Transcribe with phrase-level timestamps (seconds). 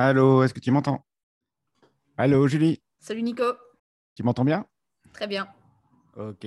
[0.00, 1.04] Allô, est-ce que tu m'entends?
[2.16, 2.80] Allô, Julie?
[3.00, 3.42] Salut Nico.
[4.14, 4.64] Tu m'entends bien?
[5.12, 5.48] Très bien.
[6.16, 6.46] Ok.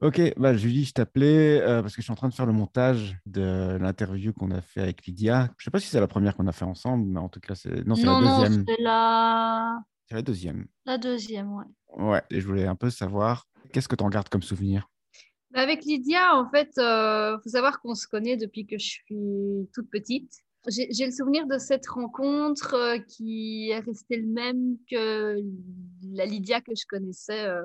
[0.00, 2.52] Ok, bah, Julie, je t'appelais euh, parce que je suis en train de faire le
[2.52, 5.48] montage de l'interview qu'on a fait avec Lydia.
[5.58, 7.54] Je sais pas si c'est la première qu'on a fait ensemble, mais en tout cas,
[7.54, 8.64] c'est non, c'est la Non, non, deuxième.
[8.66, 9.78] c'est la...
[10.08, 10.66] C'est la deuxième.
[10.84, 11.64] la deuxième, ouais.
[11.98, 14.88] Ouais, et je voulais un peu savoir qu'est-ce que tu en gardes comme souvenir?
[15.52, 19.68] Bah, Avec Lydia, en fait, il faut savoir qu'on se connaît depuis que je suis
[19.72, 20.32] toute petite.
[20.68, 25.42] J'ai le souvenir de cette rencontre euh, qui est restée le même que
[26.12, 27.64] la Lydia que je connaissais euh,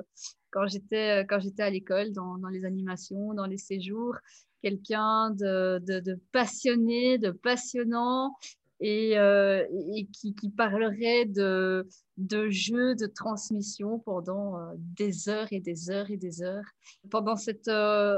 [0.50, 4.16] quand j'étais euh, quand j'étais à l'école, dans, dans les animations, dans les séjours.
[4.62, 8.34] Quelqu'un de, de, passionné, de passionnant
[8.80, 15.60] et, euh, et qui, qui parlerait de, de jeux, de transmission pendant des heures et
[15.60, 16.64] des heures et des heures.
[17.08, 17.70] Pendant cette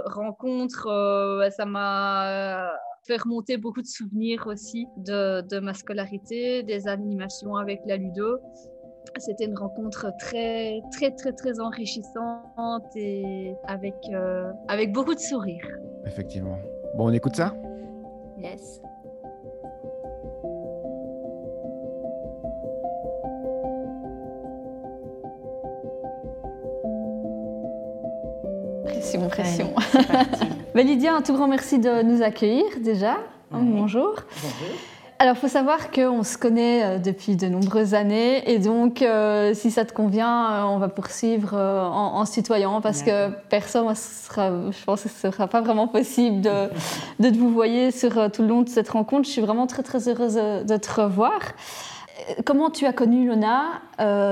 [0.06, 2.72] rencontre, ça m'a
[3.06, 8.38] fait remonter beaucoup de souvenirs aussi de, de ma scolarité, des animations avec la Ludo.
[9.18, 15.66] C'était une rencontre très, très, très, très enrichissante et avec, euh, avec beaucoup de sourires.
[16.06, 16.58] Effectivement.
[16.96, 17.54] Bon, on écoute ça?
[18.38, 18.80] Yes.
[28.84, 29.74] Pression, pression.
[30.74, 33.14] Ben, Lydia, un tout grand merci de nous accueillir déjà.
[33.50, 33.60] Ouais.
[33.60, 34.14] Bonjour.
[34.42, 34.76] Bonjour.
[35.18, 39.52] Alors, il faut savoir qu'on se connaît euh, depuis de nombreuses années et donc, euh,
[39.52, 43.30] si ça te convient, euh, on va poursuivre euh, en, en se tutoyant parce que
[43.50, 46.68] personne, moi, ce sera, je pense que ce ne sera pas vraiment possible de,
[47.18, 49.24] de te vous voyer sur euh, tout le long de cette rencontre.
[49.26, 51.38] Je suis vraiment très, très heureuse de, de te revoir.
[52.44, 53.64] Comment tu as connu Lona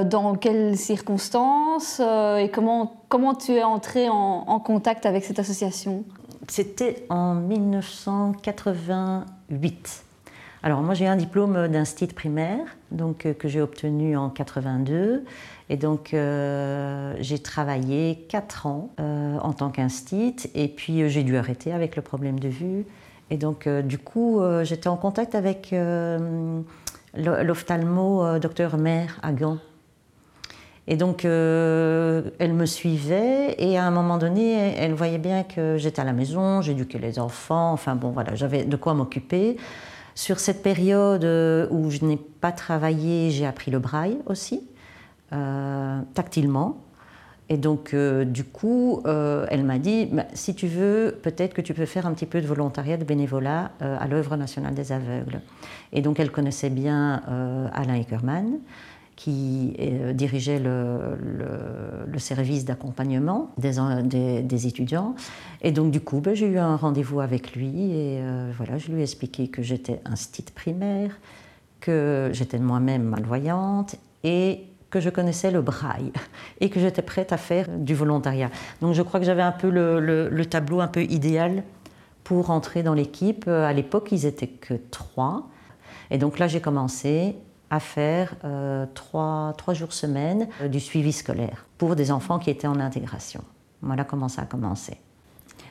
[0.05, 6.05] Dans quelles circonstances Et comment, comment tu es entrée en, en contact avec cette association?
[6.47, 10.05] C'était en 1988.
[10.62, 12.58] Alors moi j'ai un diplôme d'instit primaire
[12.90, 15.24] donc euh, que j'ai obtenu en 82
[15.70, 21.36] et donc euh, j'ai travaillé 4 ans euh, en tant qu'instit et puis j'ai dû
[21.36, 22.85] arrêter avec le problème de vue
[23.30, 26.64] et donc du coup j'étais en contact avec l'o-
[27.14, 29.58] l'ophtalmo docteur Maire à Gand.
[30.90, 35.76] Et donc, euh, elle me suivait et à un moment donné, elle voyait bien que
[35.76, 39.58] j'étais à la maison, j'éduquais les enfants, enfin bon, voilà, j'avais de quoi m'occuper.
[40.14, 44.66] Sur cette période euh, où je n'ai pas travaillé, j'ai appris le braille aussi,
[45.34, 46.78] euh, tactilement.
[47.50, 51.86] Et donc, du coup, elle m'a dit, Bah, si tu veux, peut-être que tu peux
[51.86, 55.40] faire un petit peu de volontariat, de bénévolat à l'œuvre nationale des aveugles.
[55.94, 57.22] Et donc, elle connaissait bien
[57.72, 58.58] Alain Eckermann
[59.18, 65.17] qui euh, dirigeait le, service d'accompagnement des, étudiants.
[65.61, 68.92] Et donc, du coup, ben, j'ai eu un rendez-vous avec lui et euh, voilà, je
[68.92, 71.18] lui ai expliqué que j'étais instit primaire,
[71.80, 76.12] que j'étais moi-même malvoyante et que je connaissais le braille
[76.61, 78.50] et que j'étais prête à faire du volontariat.
[78.80, 81.64] Donc, je crois que j'avais un peu le, le- le tableau un peu idéal
[82.23, 83.46] pour entrer dans l'équipe.
[83.48, 85.48] Euh, À l'époque, ils étaient que trois.
[86.12, 87.35] Et donc là, j'ai commencé
[87.70, 92.51] à faire euh, trois, trois jours semaine euh, du suivi scolaire pour des enfants qui
[92.51, 93.42] étaient en intégration.
[93.83, 94.96] Voilà comment ça a commencé.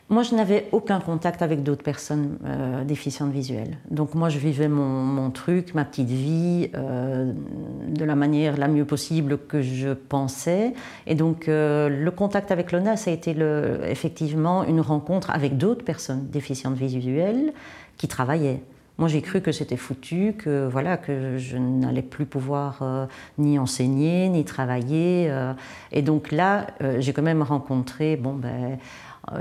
[0.10, 3.78] Moi, je n'avais aucun contact avec d'autres personnes euh, déficientes visuelles.
[3.92, 8.86] Donc moi, je vivais mon, mon truc, ma petite vie, de la manière la mieux
[8.86, 10.74] possible que je pensais.
[11.08, 13.36] Et donc, le contact avec l'ONA, ça a été
[13.84, 17.52] effectivement une rencontre avec d'autres personnes déficientes visuelles
[17.98, 18.62] qui travaillaient.
[18.98, 23.06] Moi, j'ai cru que c'était foutu, que voilà, que je n'allais plus pouvoir euh,
[23.38, 25.28] ni enseigner, ni travailler.
[25.30, 25.54] euh.
[25.92, 28.80] et donc là, euh, j'ai quand même rencontré, bon ben,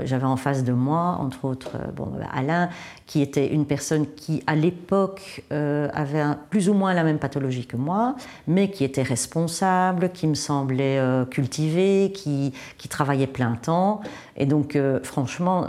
[0.03, 2.69] j'avais en face de moi, entre autres, bon, ben, Alain,
[3.05, 7.77] qui était une personne qui, à l'époque, avait plus ou moins la même pathologie que
[7.77, 11.01] moi, mais qui était responsable, qui me semblait
[11.31, 14.01] cultivé, qui, qui travaillait plein temps.
[14.35, 15.67] Et donc, franchement,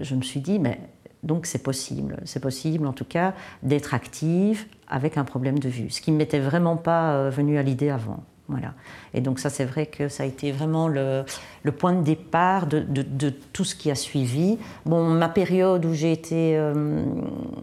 [0.00, 0.78] je me suis dit, mais
[1.22, 5.90] donc c'est possible, c'est possible en tout cas d'être active avec un problème de vue,
[5.90, 8.22] ce qui ne m'était vraiment pas euh, venu à l'idée avant.
[8.48, 8.72] Voilà.
[9.12, 11.24] Et donc ça c'est vrai que ça a été vraiment le,
[11.68, 14.56] le point de départ de, tout ce qui a suivi.
[14.86, 17.04] Bon, ma période où j'ai été euh,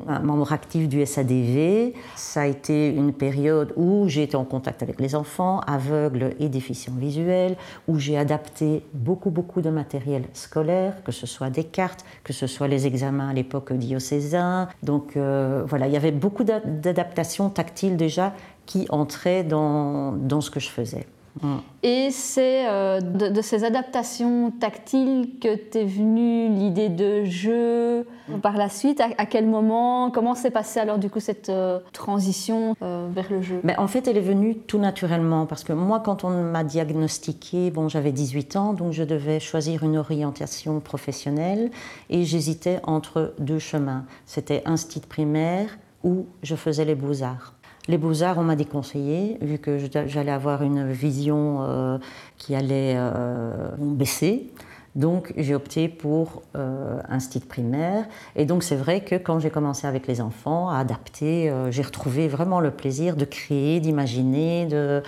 [0.08, 4.84] un membre actif du SADV, ça a été une période où j'ai été en contact
[4.84, 7.56] avec les enfants aveugles et déficients visuels,
[7.88, 12.46] où j'ai adapté beaucoup beaucoup de matériel scolaire, que ce soit des cartes, que ce
[12.46, 14.68] soit les examens à l'époque diocésains.
[14.84, 18.34] Donc euh, voilà, il y avait beaucoup d'a- d'adaptations tactiles déjà
[18.68, 21.08] qui entraient dans ce que je faisais.
[21.42, 21.58] Mm.
[21.84, 28.40] Et c'est euh, de, ces adaptations tactiles que t'es venue l'idée de jeu mm.
[28.42, 29.02] par la suite.
[29.02, 33.42] À, quel moment Comment s'est passée alors du coup cette euh, transition euh, vers le
[33.42, 33.60] jeu?
[33.64, 37.72] Mais En fait, elle est venue tout naturellement parce que moi, quand on m'a diagnostiqué,
[37.72, 41.70] bon, j'avais 18 ans, donc je devais choisir une orientation professionnelle
[42.10, 44.06] et j'hésitais entre deux chemins.
[44.26, 47.56] C'était un style primaire où je faisais les beaux-arts.
[47.88, 49.78] Les beaux-arts, on m'a déconseillé, vu que
[50.08, 51.98] j'allais avoir une vision euh,
[52.38, 54.52] qui allait euh, baisser.
[54.96, 58.06] Donc j'ai opté pour euh, un style primaire.
[58.36, 62.28] Et donc c'est vrai que quand j'ai commencé avec les enfants à adapter, j'ai retrouvé
[62.28, 65.04] vraiment le plaisir de créer, d'imaginer, de,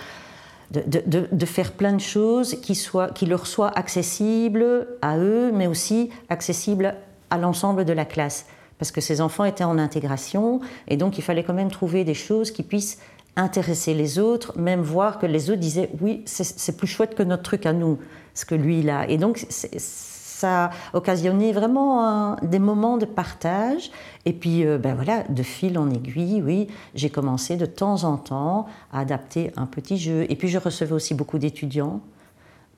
[1.46, 2.78] faire plein de choses qui,
[3.14, 6.94] qui leur soient accessibles à eux, mais aussi accessibles
[7.30, 8.46] à l'ensemble de la classe
[8.78, 12.14] parce que ces enfants étaient en intégration, et donc il fallait quand même trouver des
[12.14, 12.98] choses qui puissent
[13.36, 17.42] intéresser les autres, même voir que les autres disaient oui, c'est plus chouette que notre
[17.44, 17.98] truc à nous,
[18.34, 19.08] ce que lui a.
[19.08, 19.46] Et donc
[20.38, 23.90] ça a occasionné vraiment des moments de partage.
[24.24, 28.16] Et puis, euh, ben voilà, de fil en aiguille, oui, j'ai commencé de temps en
[28.16, 30.26] temps à adapter un petit jeu.
[30.28, 32.00] Et puis, je recevais aussi beaucoup d'étudiants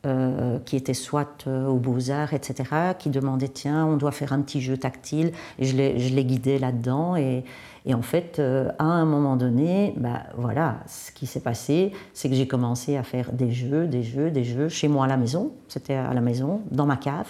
[0.07, 4.41] euh, qui étaient soit euh, aux beaux-arts, etc., qui demandaient tiens, on doit faire un
[4.41, 7.17] petit jeu tactile, et je les, je les guidais là-dedans.
[7.17, 7.45] Et,
[7.85, 12.31] et, en fait, euh, à un moment donné, bah, voilà, ce qui s'est passé, c'est
[12.31, 15.19] que j'ai commencé à faire des jeux, des jeux, des jeux, chez moi à la
[15.19, 17.29] maison, c'était à la maison, dans ma cave.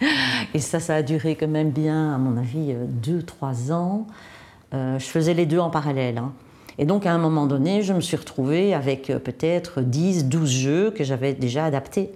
[0.54, 4.08] et ça, ça a duré quand même bien, à mon avis, deux, trois ans.
[4.72, 6.18] je faisais les deux en parallèle.
[6.18, 6.32] Hein.
[6.80, 10.50] Et donc, à un moment donné, je me suis retrouvée avec euh, peut-être 10, 12
[10.50, 12.10] jeux que j'avais déjà adaptés.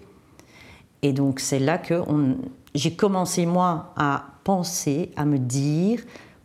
[1.03, 2.03] Et donc, c'est là que
[2.75, 6.01] j'ai commencé, moi, à penser, à me dire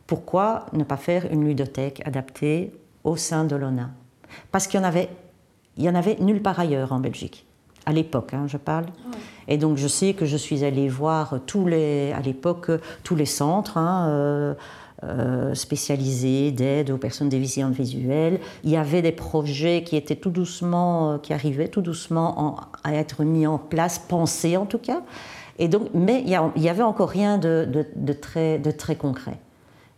[0.05, 2.73] pourquoi ne pas faire une ludothèque adaptée
[3.05, 3.89] au sein de l'ONA
[4.51, 5.07] Parce qu'il y en avait,
[5.77, 7.45] il y en avait nulle part ailleurs en Belgique
[7.85, 8.85] à l'époque, hein, je parle.
[9.47, 12.69] Et donc je sais que je suis allée voir tous les, à l'époque
[13.03, 14.53] tous les centres, hein, euh,
[15.05, 18.37] euh, spécialisés d'aide aux personnes déficientes visuelles.
[18.65, 22.93] Il y avait des projets qui étaient tout doucement, euh, qui arrivaient tout doucement à
[22.93, 25.01] être mis en place, pensés en tout cas.
[25.57, 27.65] Et donc, mais il n'y avait encore rien de,
[28.19, 29.39] très, concret.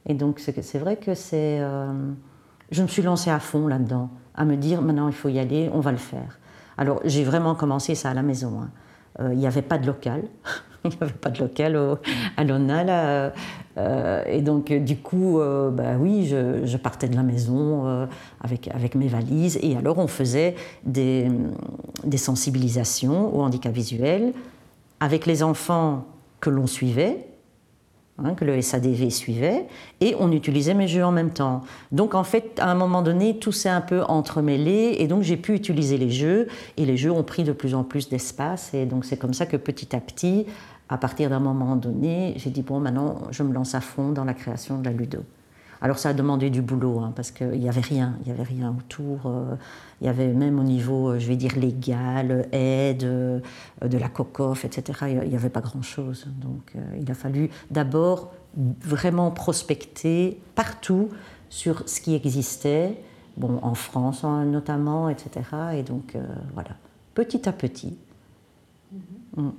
[0.05, 1.57] Et donc c'est vrai que c'est...
[1.59, 1.91] Euh,
[2.69, 5.71] je me suis lancée à fond là-dedans, à me dire maintenant il faut y aller,
[5.73, 6.37] on va le faire.
[6.77, 8.61] Alors j'ai vraiment commencé ça à la maison.
[8.61, 9.31] Hein.
[9.31, 10.25] Il n'y avait pas de local.
[10.83, 11.97] il n'y avait pas de local
[12.37, 13.31] à l'ONA.
[13.77, 18.05] Euh, et donc, du coup, euh, bah oui, je, partais de la maison euh,
[18.41, 19.59] avec, avec mes valises.
[19.61, 21.27] Et alors, on faisait des,
[22.03, 24.33] des sensibilisations au handicap visuel
[24.99, 26.05] avec les enfants
[26.39, 27.27] que l'on suivait,
[28.17, 29.67] hein, que le SADV suivait,
[29.99, 31.61] et on utilisait mes jeux en même temps.
[31.91, 35.37] Donc, en fait, à un moment donné, tout s'est un peu entremêlé, et donc j'ai
[35.37, 36.47] pu utiliser les jeux,
[36.77, 38.73] et les jeux ont pris de plus en plus d'espace.
[38.73, 40.45] Et donc, c'est comme ça que petit à petit,
[40.91, 44.25] à partir d'un moment donné, j'ai dit, bon, maintenant, je me lance à fond dans
[44.25, 45.23] la création de la Ludo.
[45.79, 48.47] Alors ça a demandé du boulot, hein, parce qu'il n'y avait rien, il n'y avait
[48.47, 49.25] rien autour.
[49.25, 49.55] Euh,
[50.01, 53.39] il y avait même au niveau, euh, je vais dire, légal, aide, euh,
[53.81, 56.27] de la COCOF, etc., il n'y avait pas grand-chose.
[56.39, 58.31] Donc il a fallu d'abord
[58.81, 61.07] vraiment prospecter partout
[61.49, 63.01] sur ce qui existait,
[63.37, 65.41] bon, en France hein, notamment, etc.
[65.73, 66.15] Et donc
[66.53, 66.71] voilà,
[67.15, 67.97] petit à petit.
[68.93, 69.41] Mm-hmm.
[69.41, 69.51] Mm.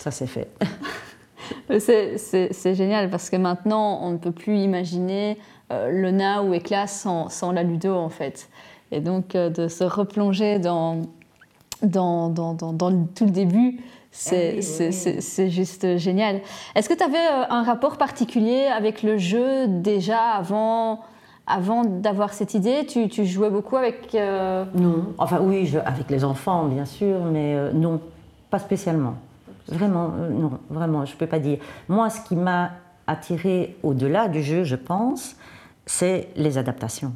[0.00, 0.48] Ça, c'est fait.
[1.78, 5.36] c'est génial parce que maintenant, on ne peut plus imaginer
[5.70, 8.48] euh, le Na ou Éclat sans, sans, la Ludo, en fait.
[8.92, 11.02] Et donc, euh, de se replonger dans,
[11.82, 13.78] dans, dans, dans, tout le début,
[14.10, 16.40] c'est ah juste génial.
[16.74, 21.00] Est-ce que tu avais euh, un rapport particulier avec le jeu déjà avant
[21.46, 24.14] avant d'avoir cette idée, tu, tu, jouais beaucoup avec...
[24.14, 28.00] Non, enfin oui, je, avec les enfants bien sûr, mais non,
[28.50, 29.16] pas spécialement.
[29.70, 31.58] Vraiment, euh, non, vraiment, je ne peux pas dire.
[31.88, 32.72] Moi, ce qui m'a
[33.06, 35.36] attiré au-delà du jeu, je pense,
[35.86, 37.12] c'est les adaptations.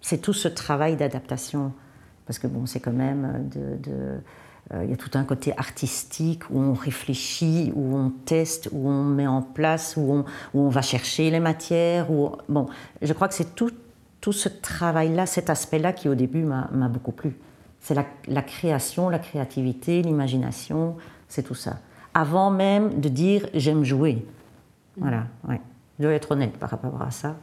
[0.00, 1.72] C'est tout ce travail d'adaptation.
[2.26, 3.50] Parce que bon, c'est quand même.
[3.88, 4.18] Euh,
[4.84, 9.02] il y a tout un côté artistique où on réfléchit, où on teste, où on
[9.02, 12.06] met en place, où on, va chercher les matières.
[12.48, 12.68] Bon,
[13.02, 17.34] je crois que c'est tout ce travail-là, cet aspect-là qui au début m'a beaucoup plu.
[17.80, 20.96] C'est la, la, création, la créativité, l'imagination,
[21.28, 21.78] c'est tout ça.
[22.14, 24.24] Avant même de dire j'aime jouer.
[24.96, 25.60] Voilà, ouais.
[25.98, 27.36] Je dois être honnête par rapport à ça.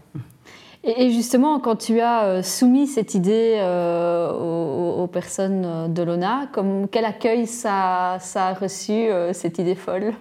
[0.83, 6.47] Et justement, quand tu as euh, soumis cette idée euh, aux, personnes euh, de l'ONA,
[6.53, 10.13] comme, quel accueil ça, ça a reçu, cette idée folle?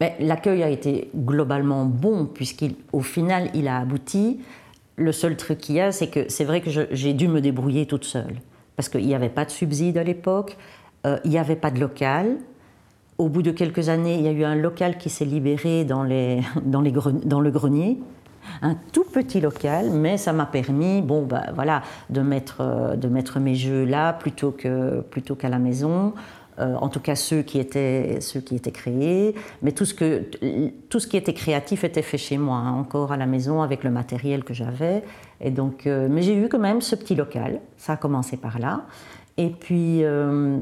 [0.00, 4.40] Ben, L'accueil a été globalement bon, puisqu'au final, il a abouti.
[4.96, 7.86] Le seul truc qu'il y a, c'est que c'est vrai que j'ai dû me débrouiller
[7.86, 8.36] toute seule.
[8.76, 10.56] Parce qu'il n'y avait pas de subside à l'époque,
[11.06, 12.36] euh, il n'y avait pas de local.
[13.18, 16.02] Au bout de quelques années, il y a eu un local qui s'est libéré dans,
[16.02, 17.98] le grenier,
[18.62, 23.08] un tout petit local, mais ça m'a permis, bon, bah, voilà, de mettre, euh, de
[23.08, 26.12] mettre mes jeux là plutôt qu'à la maison.
[26.58, 28.18] Euh, en tout cas ceux qui étaient
[28.72, 30.22] créés, mais tout ce que
[30.88, 33.84] tout ce qui était créatif était fait chez moi, hein, encore à la maison avec
[33.84, 35.02] le matériel que j'avais.
[35.40, 37.60] Et donc, mais j'ai eu quand même ce petit local.
[37.76, 38.86] Ça a commencé par là.
[39.38, 40.58] Et puis, euh,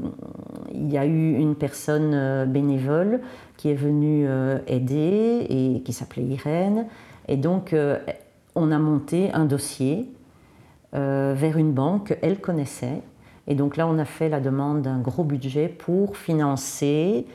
[0.73, 3.21] il y a eu une personne euh, bénévole
[3.55, 6.87] qui est venue euh, aider et qui s'appelait Irène.
[7.27, 7.75] Et donc,
[8.53, 10.07] on a monté un dossier
[10.93, 13.01] vers une banque qu'elle connaissait.
[13.47, 17.25] Et donc là, on a fait la demande d'un gros budget pour financer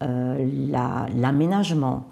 [0.00, 2.08] l'aménagement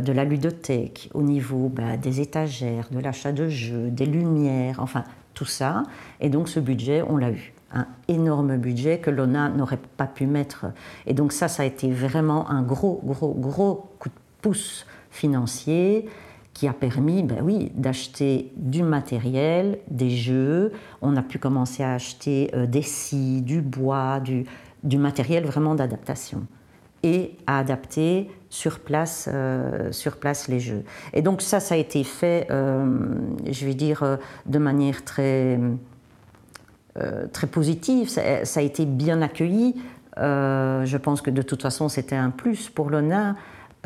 [0.00, 5.04] de la ludothèque au niveau bah, des étagères, de l'achat de jeux, des lumières, enfin
[5.34, 5.82] tout ça.
[6.20, 10.26] Et donc ce budget, on l'a eu un énorme budget que l'ONA n'aurait pas pu
[10.26, 10.66] mettre.
[11.06, 16.08] Et donc ça, ça a été vraiment un gros, gros, gros coup de pouce financier
[16.54, 20.72] qui a permis, ben oui, d'acheter du matériel, des jeux.
[21.00, 24.44] On a pu commencer à acheter euh, des scies, du bois, du,
[24.82, 26.46] du matériel vraiment d'adaptation
[27.02, 30.84] et à adapter sur place, euh, sur place les jeux.
[31.12, 32.84] Et donc ça, ça a été fait, euh,
[33.50, 35.58] je vais dire, de manière très
[36.98, 39.76] euh, très positive, ça, a été bien accueilli.
[40.18, 43.36] Euh, je pense que de toute façon c'était un plus pour l'ONA.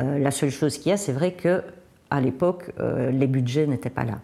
[0.01, 1.63] Euh, la seule chose qu'il y a, c'est vrai que
[2.11, 4.19] à l'époque les budgets n'étaient pas là.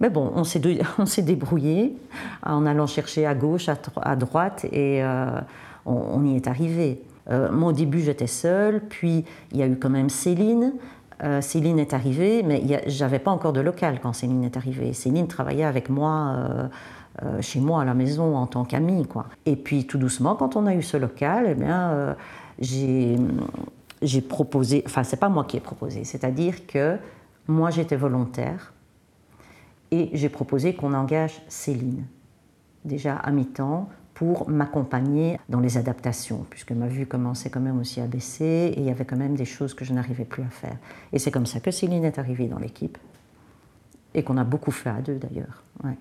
[0.00, 0.60] Mais bon, on s'est,
[1.22, 1.96] débrouillé
[2.42, 5.02] en allant chercher à gauche, à, droite, et
[5.86, 7.00] on, y est arrivé.
[7.28, 10.72] Moi, au début, j'étais seule, puis il y a eu quand même Céline.
[11.40, 14.92] Céline est arrivée, mais j'avais pas encore de local quand Céline est arrivée.
[14.92, 16.68] Céline travaillait avec moi
[17.22, 19.06] euh, chez moi à la maison en tant qu'amie.
[19.06, 19.26] Quoi.
[19.46, 22.14] Et puis tout doucement, quand on a eu ce local, eh bien, euh,
[24.02, 26.98] j'ai proposé, enfin c'est pas moi qui ai proposé, c'est-à-dire que
[27.48, 28.74] moi j'étais volontaire
[29.90, 32.04] et j'ai proposé qu'on engage Céline,
[32.84, 38.00] déjà à mi-temps, pour m'accompagner dans les adaptations, puisque ma vue commençait quand même aussi
[38.00, 40.48] à baisser et il y avait quand même des choses que je n'arrivais plus à
[40.48, 40.78] faire.
[41.12, 42.96] Et c'est comme ça que Céline est arrivée dans l'équipe
[44.14, 45.62] et qu'on a beaucoup fait à deux d'ailleurs.
[45.84, 45.96] Ouais.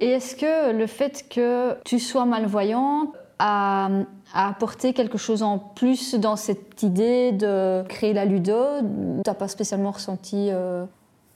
[0.00, 3.88] Et est-ce que le fait que tu sois malvoyante a,
[4.34, 8.80] apporté quelque chose en plus dans cette idée de créer la ludo?
[8.80, 10.84] Tu n'as pas spécialement ressenti euh,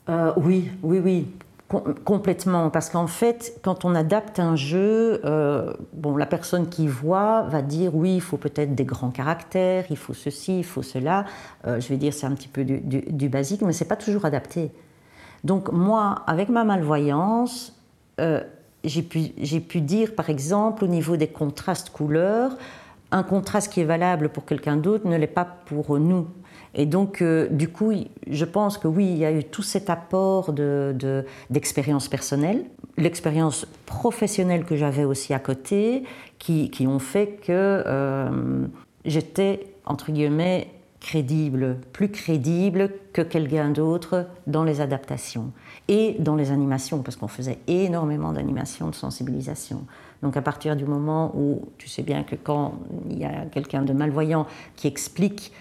[0.09, 1.27] euh, Oui, oui, oui.
[2.05, 7.43] Complètement, parce qu'en fait, quand on adapte un jeu, euh, bon, la personne qui voit
[7.43, 11.25] va dire oui, il faut peut-être des grands caractères, il faut ceci, il faut cela.
[11.65, 14.71] je vais dire c'est un petit peu du, basique, mais c'est pas toujours adapté.
[15.43, 17.77] Donc moi, avec ma malvoyance,
[18.19, 18.41] euh,
[18.83, 22.51] j'ai pu, dire, par exemple, au niveau des contrastes couleurs,
[23.11, 26.27] un contraste qui est valable pour quelqu'un d'autre ne l'est pas pour nous.
[26.77, 27.91] Et donc, euh, du coup,
[28.29, 32.65] je pense que oui, il y a eu tout cet apport d'expérience de, personnelle,
[32.97, 36.03] l'expérience professionnelle que j'avais aussi à côté,
[36.37, 38.67] qui, ont fait que euh,
[39.05, 40.67] j'étais, entre guillemets,
[40.99, 45.51] crédible, plus crédible que quelqu'un d'autre dans les adaptations
[45.87, 49.85] et dans les animations, parce qu'on faisait énormément d'animations de sensibilisation.
[50.23, 52.73] Donc à partir du moment où tu sais bien que quand
[53.09, 55.51] il y a quelqu'un de malvoyant qui explique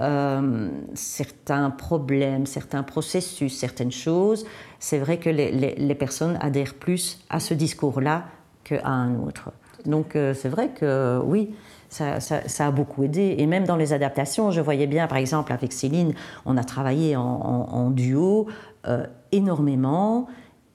[0.00, 4.46] euh, certains problèmes, certains processus, certaines choses,
[4.78, 8.24] c'est vrai que les, personnes adhèrent plus à ce discours-là
[8.64, 9.52] qu'à un autre.
[9.84, 11.54] Donc euh, c'est vrai que oui,
[11.90, 12.18] ça,
[12.58, 13.34] a beaucoup aidé.
[13.38, 16.14] Et même dans les adaptations, je voyais bien, par exemple, avec Céline,
[16.46, 18.46] on a travaillé en, duo
[18.86, 20.26] euh, énormément.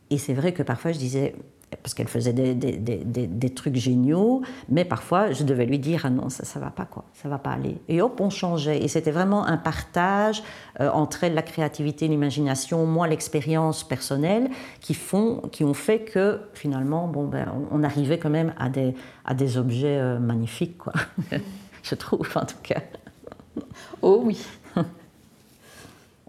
[0.09, 1.35] Et c'est vrai que parfois je disais,
[1.69, 6.09] parce qu'elle faisait des, des, des, trucs géniaux, mais parfois je devais lui dire ah
[6.09, 7.77] non ça ça va pas quoi, ça va pas aller.
[7.89, 10.43] Et hop on changeait et c'était vraiment un partage
[10.79, 16.39] euh, entre elle la créativité, l'imagination, moi l'expérience personnelle qui font, qui ont fait que
[16.53, 18.95] finalement bon ben on, arrivait quand même à des
[19.25, 20.93] à des objets euh, magnifiques quoi,
[21.83, 22.81] je trouve en tout cas.
[24.01, 24.39] Oh oui.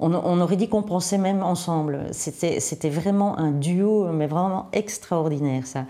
[0.00, 2.06] On, aurait dit qu'on pensait même ensemble.
[2.12, 5.86] C'était vraiment un duo, mais vraiment extraordinaire, ça.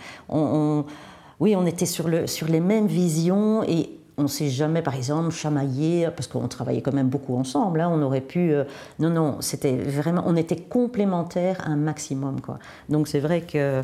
[1.41, 4.95] oui, on était sur, le, sur les mêmes visions et on ne s'est jamais, par
[4.95, 7.81] exemple, chamaillé, parce qu'on travaillait quand même beaucoup ensemble.
[7.81, 7.91] Hein.
[7.93, 8.53] on aurait pu.
[8.53, 8.65] Euh,
[8.99, 10.25] non, non, c'était vraiment.
[10.27, 12.59] On était complémentaires un maximum, quoi.
[12.88, 13.83] Donc c'est vrai que.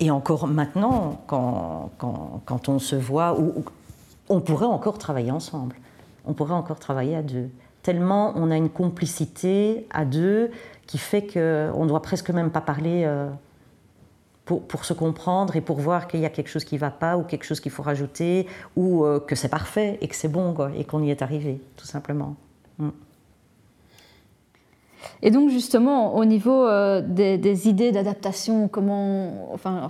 [0.00, 3.36] Et encore maintenant, quand, quand, on se voit,
[4.28, 5.76] on pourrait encore travailler ensemble.
[6.26, 7.50] On pourrait encore travailler à deux
[7.82, 10.50] tellement on a une complicité à deux
[10.86, 13.04] qui fait qu'on ne doit presque même pas parler.
[13.04, 13.28] Euh,
[14.44, 16.90] pour, pour, se comprendre et pour voir qu'il y a quelque chose qui ne va
[16.90, 20.26] pas ou quelque chose qu'il faut rajouter ou euh, que c'est parfait et que c'est
[20.26, 22.34] bon et qu'on y est arrivé, tout simplement.
[22.78, 22.88] Mm.
[25.22, 29.88] Et donc justement, au niveau euh, des, des, idées d'adaptation, comment, enfin,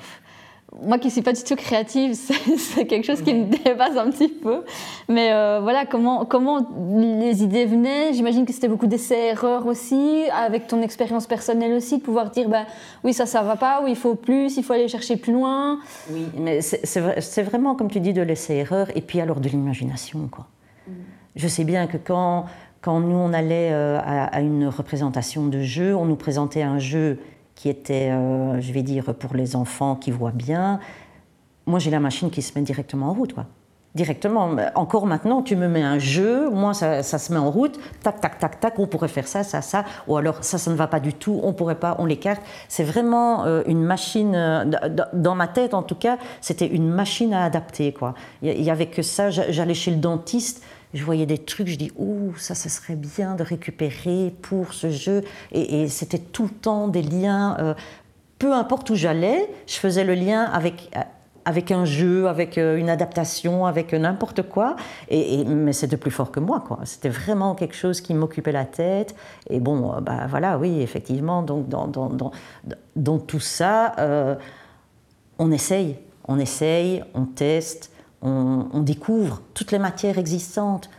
[0.81, 2.15] moi qui ne suis pas du tout créative,
[2.57, 4.65] c'est quelque chose qui me dépasse un petit peu.
[5.09, 10.67] Mais euh, voilà, comment, comment les idées venaient J'imagine que c'était beaucoup d'essais-erreurs aussi, avec
[10.67, 12.65] ton expérience personnelle aussi, de pouvoir dire, ben,
[13.05, 15.79] oui, ça, ça va pas, oui, il faut plus, il faut aller chercher plus loin.
[16.11, 20.47] Oui, mais c'est vraiment, comme tu dis, de l'essai-erreur, et puis alors de l'imagination, quoi.
[20.87, 20.93] Mm.
[21.37, 22.47] Je sais bien que quand,
[22.81, 26.79] quand nous, on allait euh, à, à une représentation de jeu, on nous présentait un
[26.79, 27.19] jeu
[27.63, 30.81] qui était, euh, je vais dire, pour les enfants qui voient bien.
[31.65, 33.37] Moi, j'ai la machine qui se met directement en route.
[33.95, 34.57] Directement.
[34.75, 38.41] Encore maintenant, tu me mets un jeu, moi, ça, se met en route, tac, tac,
[38.41, 40.99] tac, tac, on pourrait faire ça, ça, ça, ou alors ça, ça ne va pas
[40.99, 42.43] du tout, on pourrait pas, on l'écarte.
[42.67, 44.65] C'est vraiment euh, une machine, euh,
[45.13, 48.15] dans ma tête en tout cas, c'était une machine à adapter, quoi.
[48.43, 51.91] Il y avait que ça, j'allais chez le dentiste, je voyais des trucs, je dis,
[51.97, 55.23] ouh, ça, ça serait bien de récupérer pour ce jeu.
[55.53, 57.57] Et, c'était tout le temps des liens.
[57.59, 57.75] Euh,
[58.39, 61.01] peu importe où j'allais, je faisais le lien avec, euh,
[61.45, 64.77] avec un jeu, avec euh, une adaptation, avec n'importe quoi.
[65.09, 66.81] Et, mais c'était plus fort que moi, quoi.
[66.85, 69.15] C'était vraiment quelque chose qui m'occupait la tête.
[69.49, 71.43] Et bon, bah voilà, oui, effectivement.
[71.43, 72.33] Donc, dans, dans, dans,
[72.97, 73.95] dans tout ça,
[75.39, 75.97] on essaye.
[76.29, 77.92] On essaye, on teste
[78.23, 80.91] on, découvre toutes les matières existantes.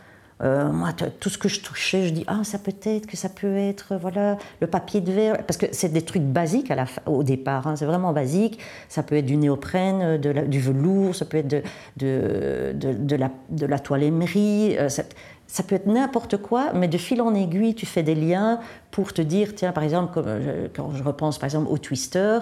[0.42, 3.28] Euh, moi, tout ce que je touchais, je dis ah ça peut être que ça
[3.28, 6.72] peut être voilà le papier de verre parce que c'est des trucs basiques
[7.06, 8.58] au départ, hein, c'est vraiment basique.
[8.88, 11.62] Ça peut être du néoprène, du velours, ça peut être de,
[11.96, 17.22] de, la, de la, toile émerie, euh, ça, peut être n'importe quoi, mais de fil
[17.22, 18.58] en aiguille, tu fais des liens
[18.90, 22.40] pour te dire tiens par exemple euh, quand je repense par exemple au twister,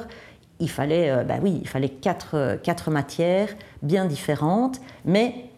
[0.62, 3.48] il fallait, euh, bah oui, il fallait quatre, euh, quatre matières
[3.82, 5.50] bien différentes, mais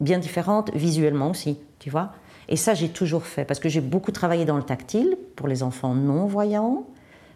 [0.00, 2.12] bien différentes visuellement aussi, tu vois.
[2.48, 5.64] Et ça, j'ai toujours fait, parce que j'ai beaucoup travaillé dans le tactile pour les
[5.64, 6.86] enfants non-voyants,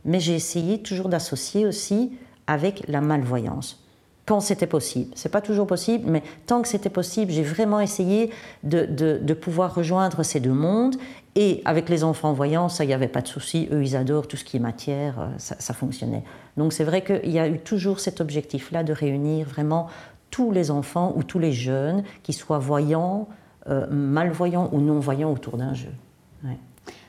[0.05, 2.12] mais j'ai essayé toujours d'associer aussi
[2.47, 3.85] avec la malvoyance
[4.27, 5.12] quand c'était possible.
[5.16, 8.31] C'est pas toujours possible, mais tant que c'était possible, j'ai vraiment essayé
[8.62, 10.97] de, de, de, pouvoir rejoindre ces deux mondes.
[11.37, 13.68] Et avec les enfants voyants, ça, il n'y avait pas de souci.
[13.73, 16.23] Eux, ils adorent tout ce qui est matière, euh, ça, fonctionnait.
[16.57, 19.88] Donc c'est vrai qu'il y a eu toujours cet objectif-là de réunir vraiment
[20.31, 23.29] tous les enfants ou tous les jeunes, qui soient voyants,
[23.68, 25.92] euh, malvoyants ou non-voyants autour d'un jeu.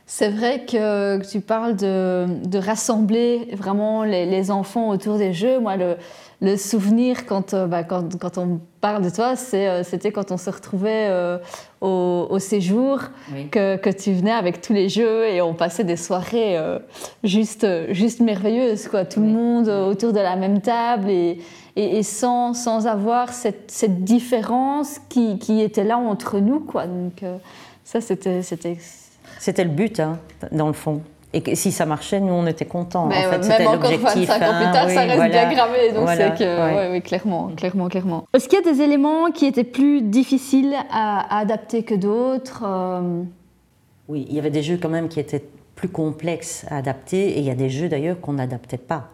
[0.07, 5.59] C'est vrai que, tu parles de, de rassembler vraiment les, les, enfants autour des jeux.
[5.59, 5.97] Moi, le,
[6.41, 10.37] le souvenir quand, euh, bah, quand, quand, on parle de toi, euh, c'était quand on
[10.37, 11.39] se retrouvait euh,
[11.81, 12.99] au, au, séjour,
[13.51, 16.55] que, que, tu venais avec tous les jeux et on passait des soirées
[17.23, 18.87] juste, juste merveilleuses.
[18.87, 19.05] Quoi.
[19.05, 21.39] Tout le monde autour de la même table et,
[21.75, 26.59] et, sans, sans, avoir cette, cette différence qui, qui, était là entre nous.
[26.59, 26.85] Quoi.
[26.85, 27.23] Donc
[27.83, 28.41] ça, c'était...
[29.45, 30.17] C'était le but, hein,
[30.51, 31.03] dans le fond.
[31.31, 33.05] Et si ça marchait, nous, on était contents.
[33.05, 35.91] en fait, même encore 25 ans plus tard, ça reste bien gravé.
[35.91, 38.25] Donc c'est que, oui, clairement, clairement, clairement.
[38.33, 43.21] Est-ce qu'il y a des éléments qui étaient plus difficiles à, adapter que d'autres euh?
[44.07, 47.37] Oui, il y avait des jeux quand même qui étaient plus complexes à adapter, et
[47.37, 49.09] il y a des jeux d'ailleurs qu'on n'adaptait pas.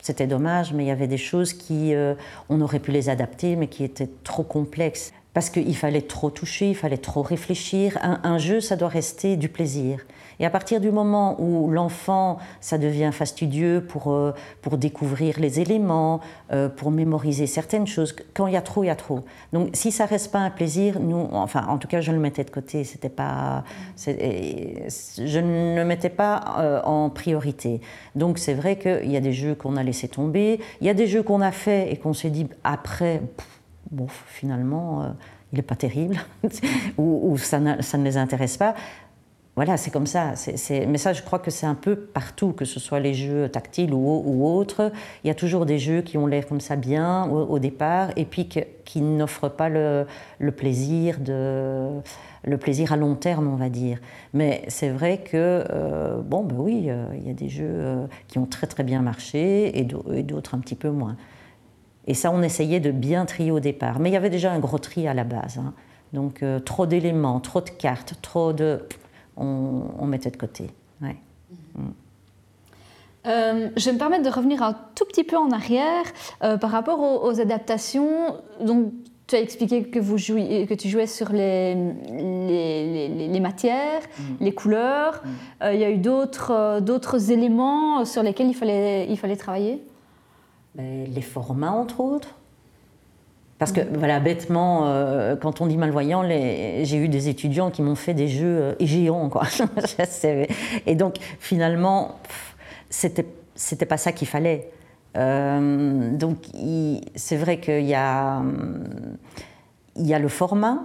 [0.00, 2.14] C'était dommage, mais il y avait des choses qui, euh,
[2.50, 5.12] on aurait pu les adapter, mais qui étaient trop complexes.
[5.32, 7.98] Parce qu'il fallait trop toucher, il fallait trop réfléchir.
[8.02, 10.04] un jeu, ça doit rester du plaisir.
[10.40, 15.60] Et à partir du moment où l'enfant, ça devient fastidieux pour, euh, pour découvrir les
[15.60, 19.20] éléments, euh, pour mémoriser certaines choses, quand il y a trop, il y a trop.
[19.52, 22.44] Donc si ça reste pas un plaisir, nous, enfin en tout cas je le mettais
[22.44, 23.64] de côté, c'était pas,
[23.98, 27.82] je ne le mettais pas euh, en priorité.
[28.14, 30.94] Donc c'est vrai qu'il y a des jeux qu'on a laissé tomber, il y a
[30.94, 33.20] des jeux qu'on a fait et qu'on s'est dit après,
[33.90, 35.14] bon finalement
[35.52, 36.16] il n'est pas terrible,
[36.98, 38.74] ou, ça, ne les intéresse pas
[39.56, 40.34] voilà, c'est comme ça.
[40.70, 43.92] Mais ça, je crois que c'est un peu partout, que ce soit les jeux tactiles
[43.92, 44.90] ou, autres.
[45.22, 48.24] Il y a toujours des jeux qui ont l'air comme ça bien au, départ, et
[48.24, 50.06] puis qui n'offrent pas le,
[50.56, 51.90] plaisir de,
[52.44, 53.98] le plaisir à long terme, on va dire.
[54.32, 58.06] Mais c'est vrai que, euh, bon, ben oui, euh, il y a des jeux euh,
[58.28, 59.84] qui ont très très bien marché et
[60.22, 61.16] d'autres un petit peu moins.
[62.06, 64.00] Et ça, on essayait de bien trier au départ.
[64.00, 65.58] Mais il y avait déjà un gros tri à la base.
[65.58, 65.74] Hein.
[66.12, 68.80] Donc, trop d'éléments, trop de cartes, trop de
[69.36, 70.70] on, mettait de côté.
[71.00, 71.16] Ouais.
[73.26, 76.04] Euh, je vais me permettre de revenir un tout petit peu en arrière
[76.42, 78.36] euh, par rapport aux, adaptations.
[78.60, 78.92] Donc,
[79.26, 84.22] tu as expliqué que, vous jouiez, que tu jouais sur les, les, matières, mm.
[84.40, 85.22] les couleurs.
[85.22, 85.28] Mm.
[85.64, 89.82] Euh, il y a eu d'autres éléments sur lesquels il fallait, il fallait travailler?
[90.76, 92.36] Les formats, entre autres.
[93.60, 97.94] Parce que, voilà, bêtement, euh, quand on dit malvoyant, j'ai eu des étudiants qui m'ont
[97.94, 99.42] fait des jeux euh, géants, quoi.
[100.86, 102.16] et donc, finalement,
[102.88, 104.70] c'était, c'était pas ça qu'il fallait.
[105.18, 106.38] Euh, donc,
[107.14, 108.42] c'est vrai qu'il y a,
[109.96, 110.78] il y a le format,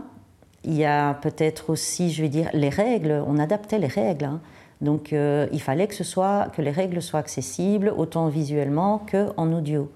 [0.66, 3.24] il y a peut-être aussi, je vais dire, les règles.
[3.26, 4.26] On adaptait les règles.
[4.26, 4.42] Hein.
[4.82, 9.92] Donc, il fallait que, les règles soient accessibles autant visuellement qu'en audio.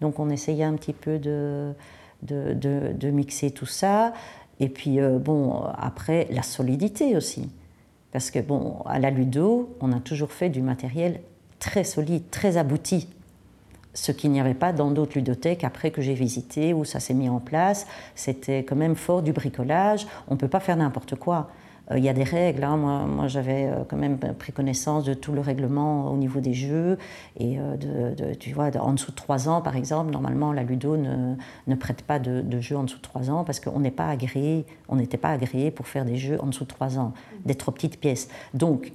[0.00, 1.74] Donc, on essayait un petit peu de
[2.24, 4.12] de, mixer tout ça.
[4.60, 7.50] Et puis, euh, bon, après, la solidité aussi.
[8.12, 11.20] Parce que, bon, à la Ludo, on a toujours fait du matériel
[11.58, 13.08] très solide, très abouti.
[13.92, 17.14] Ce qu'il n'y avait pas dans d'autres ludothèques après que j'ai visité, où ça s'est
[17.14, 17.86] mis en place.
[18.14, 20.06] C'était quand même fort du bricolage.
[20.28, 21.50] On ne peut pas faire n'importe quoi.
[21.90, 22.64] Euh, il y a des règles.
[22.64, 22.76] Hein.
[22.76, 26.98] Moi, j'avais euh, quand même pris connaissance de tout le règlement au niveau des jeux.
[27.38, 30.96] Et euh, de, tu vois, en dessous de 3 ans, par exemple, normalement, la Ludo
[30.96, 34.08] ne, prête pas de, de, jeux en dessous de 3 ans parce qu'on n'est pas
[34.08, 37.12] agréé, on n'était pas agréé pour faire des jeux en dessous de 3 ans,
[37.44, 38.28] des trop petites pièces.
[38.54, 38.92] Donc,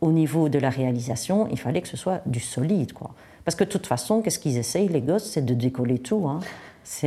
[0.00, 3.12] au niveau de la réalisation, il fallait que ce soit du solide, quoi.
[3.44, 6.28] Parce que de toute façon, qu'est-ce qu'ils essayent, les gosses, c'est de décoller tout.
[6.28, 6.40] Hein.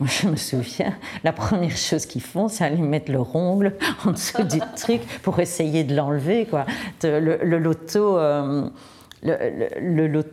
[0.00, 3.74] Moi, je me souviens, la première chose qu'ils font, c'est aller mettre le rongle
[4.04, 6.46] en dessous du truc pour essayer de l'enlever.
[7.02, 8.18] Le, loto.
[8.18, 8.68] Euh,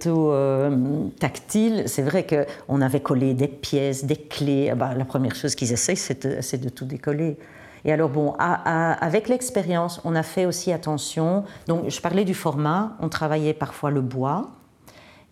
[0.05, 4.69] euh, tactile, c'est vrai qu'on avait collé des pièces, des clés.
[4.71, 7.37] Ah bah, la première chose qu'ils essayent, c'est de, tout décoller.
[7.85, 11.43] Et alors, bon, avec l'expérience, on a fait aussi attention.
[11.67, 14.51] Donc, je parlais du format, on travaillait parfois le bois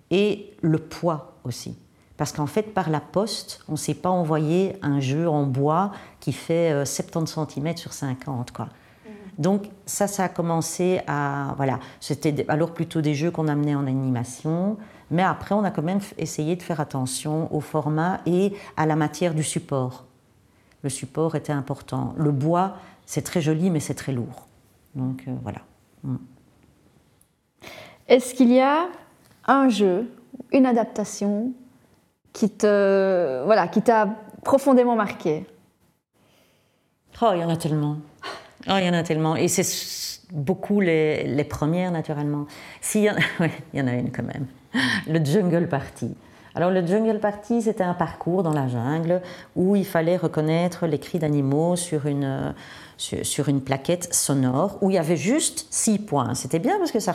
[0.09, 1.77] et le poids aussi.
[2.21, 5.91] Parce qu'en fait, par la poste, on ne s'est pas envoyé un jeu en bois
[6.19, 8.51] qui fait 70 euh, cm sur 50.
[8.51, 8.65] Quoi.
[8.65, 9.10] Mm.
[9.39, 11.55] Donc ça, ça a commencé à...
[11.57, 14.77] Voilà, c'était alors plutôt des jeux qu'on amenait en animation,
[15.10, 18.95] mais après, on a quand même essayé de faire attention au format et à la
[18.95, 20.05] matière du support.
[20.84, 22.13] Le support était important.
[22.17, 22.75] Le bois,
[23.07, 24.47] c'est très joli, mais c'est très lourd.
[24.93, 25.62] Donc euh, voilà.
[26.03, 26.17] Mm.
[28.07, 28.89] Est-ce qu'il y a
[29.47, 30.07] un jeu,
[30.51, 31.53] une adaptation
[32.33, 34.09] qui te voilà, qui t'a
[34.43, 35.45] profondément marqué
[37.21, 37.97] Oh, il y en a tellement.
[38.67, 39.35] Oh, il y en a tellement.
[39.35, 42.47] Et c'est beaucoup les, les, premières, naturellement.
[42.79, 43.13] Si, il,
[43.73, 44.47] il y en a une quand même.
[45.07, 46.15] Le Jungle Party.
[46.53, 49.21] Alors le Jungle Party, c'était un parcours dans la jungle
[49.55, 52.53] où il fallait reconnaître les cris d'animaux sur une,
[53.01, 56.35] sur, une plaquette sonore où il y avait juste six points.
[56.35, 57.13] C'était bien parce que ça,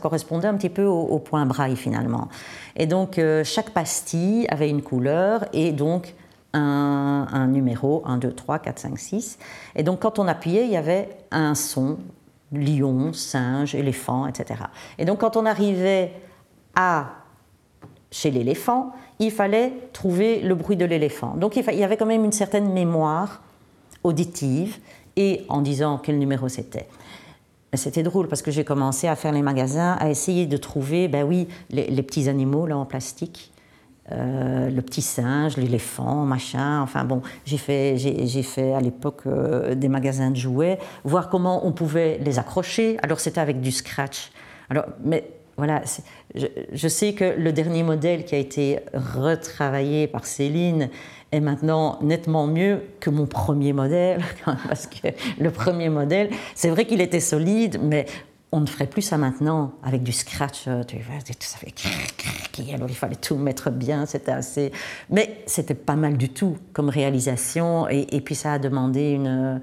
[0.00, 2.28] correspondait un petit peu au, point braille finalement.
[2.76, 6.14] Et donc euh, chaque pastille avait une couleur et donc
[6.54, 9.38] un, un, numéro 1, 2, 3, 4, 5, 6.
[9.74, 11.98] Et donc quand on appuyait, il y avait un son,
[12.52, 14.60] lion, singe, éléphant, etc.
[14.98, 16.12] Et donc quand on arrivait
[16.74, 17.08] à
[18.10, 21.34] chez l'éléphant, il fallait trouver le bruit de l'éléphant.
[21.36, 23.42] Donc il y avait quand même une certaine mémoire
[24.02, 24.78] auditive
[25.16, 26.86] et en disant quel numéro c'était.
[27.74, 31.24] C'était drôle parce que j'ai commencé à faire les magasins, à essayer de trouver, ben
[31.24, 33.52] oui, les, petits animaux là en plastique,
[34.12, 36.80] euh, le petit singe, l'éléphant, machin.
[36.80, 41.66] Enfin bon, j'ai fait, j'ai, fait à l'époque euh, des magasins de jouets, voir comment
[41.66, 42.98] on pouvait les accrocher.
[43.02, 44.30] Alors c'était avec du scratch.
[44.70, 45.82] Alors, mais voilà,
[46.34, 50.90] je, sais que le dernier modèle qui a été retravaillé par Céline
[51.32, 55.08] est maintenant nettement mieux que mon premier modèle, parce que
[55.38, 58.06] le premier modèle, c'est vrai qu'il était solide, mais
[58.52, 60.64] on ne ferait plus ça maintenant avec du scratch.
[60.68, 61.74] Euh, tu vois, ça fait
[62.72, 64.72] alors il fallait tout mettre bien, c'était assez.
[65.10, 69.60] Mais c'était pas mal du tout comme réalisation, et, puis ça a demandé une,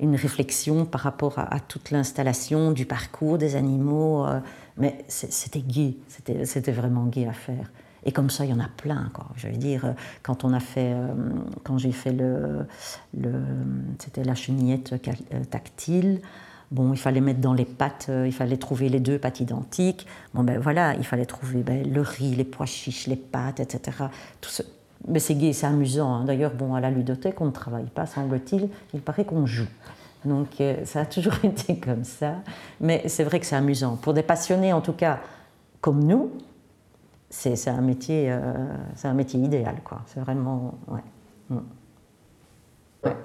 [0.00, 4.26] une réflexion par rapport à, toute l'installation du parcours des animaux.
[4.26, 4.40] Euh,
[4.78, 7.70] mais c'était gai, c'était vraiment gai à faire.
[8.04, 9.10] Et comme ça, il y en a plein.
[9.36, 11.06] Je veux dire, quand on a fait, euh,
[11.62, 12.66] quand j'ai fait le,
[13.98, 16.20] c'était la chenillette euh, tactile.
[16.70, 17.66] Bon, il fallait mettre dans les
[18.08, 20.06] euh, il fallait trouver les deux pattes identiques.
[20.32, 23.98] Bon, ben voilà, il fallait trouver ben, le riz, les pois chiches, les pâtes, etc.
[25.06, 26.14] Mais c'est gai, c'est amusant.
[26.14, 26.24] Hein.
[26.24, 28.68] D'ailleurs, bon, à la ludothèque, on ne travaille pas, semble-t-il.
[28.94, 29.66] Il paraît qu'on joue.
[30.24, 32.36] Donc, ça a toujours été comme ça.
[32.80, 33.96] Mais c'est vrai que c'est amusant.
[33.96, 35.18] Pour des passionnés, en tout cas,
[35.80, 36.30] comme nous,
[37.32, 38.52] c'est un métier, euh,
[38.94, 40.02] c'est un métier idéal, quoi.
[40.06, 40.78] C'est vraiment,
[41.48, 41.58] mm.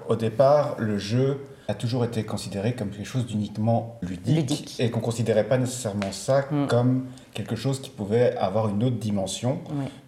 [0.08, 5.00] Au départ, le jeu a toujours été considéré comme quelque chose d'uniquement ludique, et qu'on
[5.00, 6.66] considérait pas nécessairement ça mm.
[6.66, 7.04] comme
[7.34, 9.58] quelque chose qui pouvait avoir une autre dimension,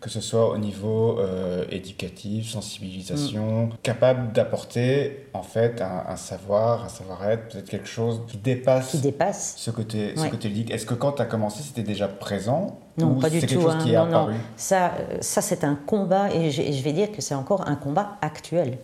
[0.01, 3.73] que ce soit au niveau euh, éducatif, sensibilisation, mm.
[3.83, 9.55] capable d'apporter en fait un, savoir, un savoir-être, peut-être quelque chose qui dépasse, qui dépasse.
[9.59, 10.71] ce côté, ce côté ludique.
[10.71, 13.47] Est-ce que quand tu as commencé, c'était déjà présent non, pas du tout.
[13.47, 14.35] Quelque chose qui est apparu?
[14.57, 17.77] Ça, euh, ça c'est un combat, et je, je vais dire que c'est encore un
[17.77, 18.79] combat actuel.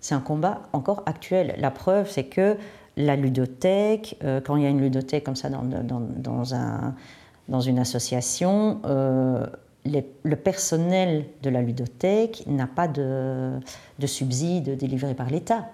[0.00, 1.54] C'est un combat encore actuel.
[1.58, 2.56] La preuve, c'est que
[2.96, 6.94] la ludothèque, euh, quand il y a une ludothèque comme ça dans, dans, un,
[7.48, 9.46] dans une association, euh,
[9.84, 13.52] le personnel de la ludothèque n'a pas de,
[13.98, 15.66] de subside délivré par l'État.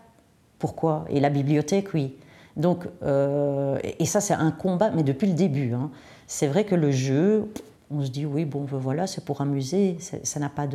[0.59, 1.05] Pourquoi?
[1.09, 2.14] Et la bibliothèque, oui.
[2.57, 5.72] Donc, euh, et ça, c'est un combat, mais depuis le début.
[5.72, 5.90] Hein.
[6.27, 7.48] C'est vrai que le jeu,
[7.90, 10.66] on se dit oui, bon, ben voilà, c'est pour amuser, ça n'a pas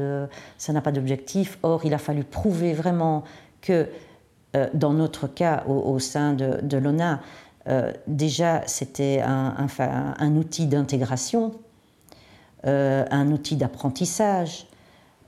[0.91, 1.59] d'objectif.
[1.63, 3.23] Or, il a fallu prouver vraiment
[3.61, 3.87] que
[4.55, 7.21] euh, dans notre cas, au, sein de, l'ONA,
[7.67, 11.53] euh, déjà c'était un, outil d'intégration,
[12.65, 14.67] euh, un outil d'apprentissage,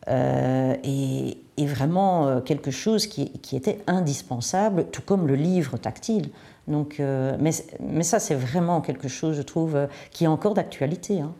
[0.07, 6.29] et, vraiment quelque chose qui, était indispensable, tout comme le livre tactile.
[6.67, 11.21] Donc, mais, mais, ça, c'est vraiment quelque chose, je trouve, qui est encore d'actualité.
[11.21, 11.33] Hein.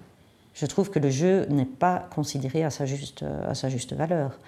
[0.56, 4.39] Je trouve que le jeu n'est pas considéré à sa juste, à sa juste valeur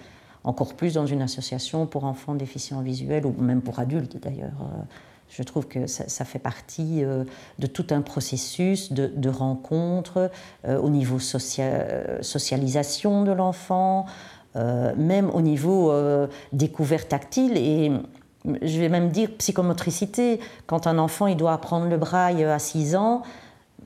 [0.44, 4.60] encore plus dans une association pour enfants déficients visuels ou même pour adultes d'ailleurs.
[4.62, 4.82] Euh,
[5.28, 7.24] je trouve que ça, fait partie euh,
[7.58, 10.30] de tout un processus de, de rencontres
[10.66, 14.06] euh, au niveau social, socialisation de l'enfant,
[14.96, 15.92] même au niveau
[16.52, 17.92] découverte tactile et
[18.44, 20.40] je vais même dire psychomotricité.
[20.66, 23.22] Quand un enfant il doit apprendre le braille à 6 ans,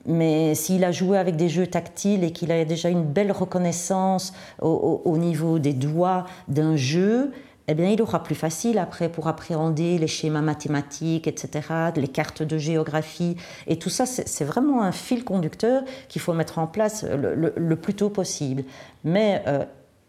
[0.06, 4.32] mais s'il a joué avec des jeux tactiles et qu'il a déjà une belle reconnaissance
[4.60, 7.32] au, niveau des doigts d'un jeu,
[7.68, 12.42] eh bien, il aura plus facile après pour appréhender les schémas mathématiques, etc., les cartes
[12.42, 13.36] de géographie.
[13.68, 17.94] Et tout ça, c'est vraiment un fil conducteur qu'il faut mettre en place le, plus
[17.94, 18.64] tôt possible.
[19.04, 19.64] Mais euh,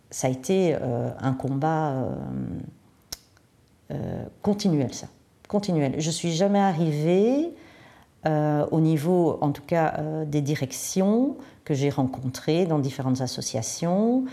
[0.09, 2.07] ça a été euh, un combat
[3.91, 5.07] euh, continuel, ça.
[5.47, 5.95] Continuel.
[5.99, 7.53] Je suis jamais arrivée
[8.25, 14.25] euh, au niveau, en tout cas, euh, des directions que j'ai rencontrées dans différentes associations,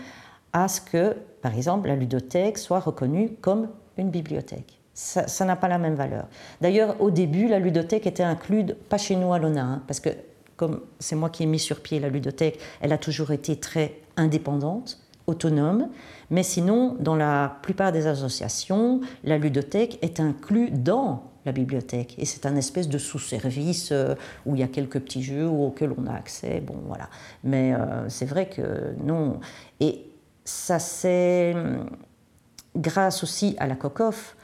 [0.53, 4.79] à ce que, par exemple, la ludothèque soit reconnue comme une bibliothèque.
[4.93, 6.27] Ça n'a pas la même valeur.
[6.59, 10.09] D'ailleurs, au début, la ludothèque était inclue, pas chez nous à l'ONA, hein, parce que
[10.57, 13.95] comme c'est moi qui ai mis sur pied la ludothèque, elle a toujours été très
[14.15, 15.89] indépendante, autonome.
[16.29, 22.15] Mais sinon, dans la plupart des associations, la ludothèque est inclue dans la bibliothèque.
[22.17, 25.93] Et c'est un espèce de sous-service euh, où il y a quelques petits jeux auxquels
[25.97, 26.61] on a accès.
[26.61, 27.09] Bon, voilà.
[27.43, 29.39] Mais euh, c'est vrai que non.
[29.79, 30.05] Et
[30.45, 31.85] ça, c'est hum,
[32.75, 34.37] grâce aussi à la COCOF.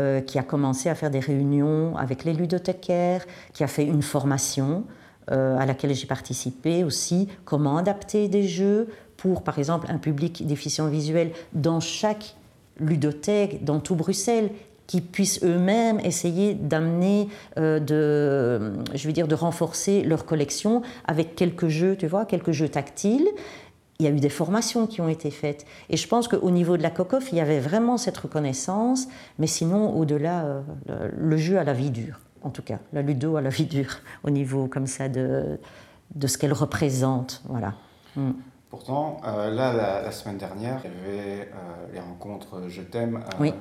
[0.00, 4.02] Euh, qui a commencé à faire des réunions avec les ludothécaires, qui a fait une
[4.02, 4.82] formation
[5.28, 10.88] à laquelle j'ai participé aussi, comment adapter des jeux pour, par exemple, un public déficient
[10.88, 12.36] visuel dans chaque
[12.78, 14.50] ludothèque, dans tout Bruxelles,
[14.86, 21.36] qui puissent eux-mêmes essayer d'amener, euh, de, je veux dire, de renforcer leur collection avec
[21.36, 23.26] quelques jeux, tu vois, quelques jeux tactiles.
[23.98, 25.64] Il y a eu des formations qui ont été faites.
[25.88, 29.06] Et je pense qu'au niveau de la COCOF, il y avait vraiment cette reconnaissance,
[29.38, 33.36] mais sinon, au-delà, euh, le, jeu à la vie dure, en tout cas, la ludo
[33.36, 35.58] à la vie dure, au niveau comme ça de,
[36.14, 37.42] de ce qu'elle représente.
[37.48, 37.74] Voilà.
[38.16, 38.32] Mm.
[38.74, 43.22] Pourtant, euh, là, la, semaine dernière, il y avait euh, les rencontres Je t'aime.
[43.40, 43.52] Euh,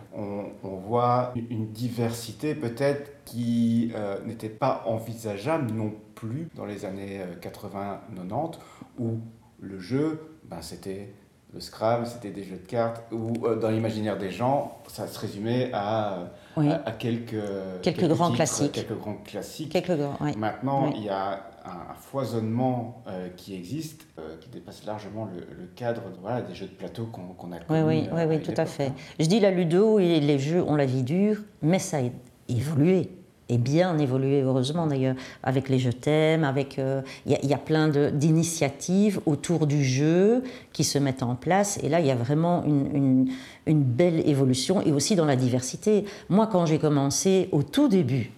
[0.64, 3.94] on, voit une diversité peut-être qui
[4.26, 8.56] n'était pas envisageable non plus dans les années 80-90,
[8.98, 9.20] où
[9.60, 11.14] le jeu, ben, c'était
[11.54, 15.70] le Scrabble, c'était des jeux de cartes, ou dans l'imaginaire des gens, ça se résumait
[15.74, 17.36] à, à, quelques,
[17.84, 18.72] quelques, grands classiques.
[18.72, 19.72] Quelques grands classiques.
[19.72, 25.26] Quelques grands, Maintenant, il y a un, foisonnement euh, qui existe, euh, qui dépasse largement
[25.26, 27.84] le, cadre voilà, des jeux de plateau qu'on a connus.
[27.84, 28.92] Oui, oui, oui, tout à fait.
[29.20, 32.02] Je dis la ludo et les jeux ont la vie dure, mais ça a
[32.50, 33.10] évolué.
[33.50, 37.90] Et bien évolué, heureusement d'ailleurs, avec les jeux thèmes, avec euh, il y, a plein
[37.90, 41.78] d'initiatives autour du jeu qui se mettent en place.
[41.84, 43.30] Et là, il y a vraiment une,
[43.66, 46.06] une belle évolution et aussi dans la diversité.
[46.30, 48.32] Moi, quand j'ai commencé au tout début,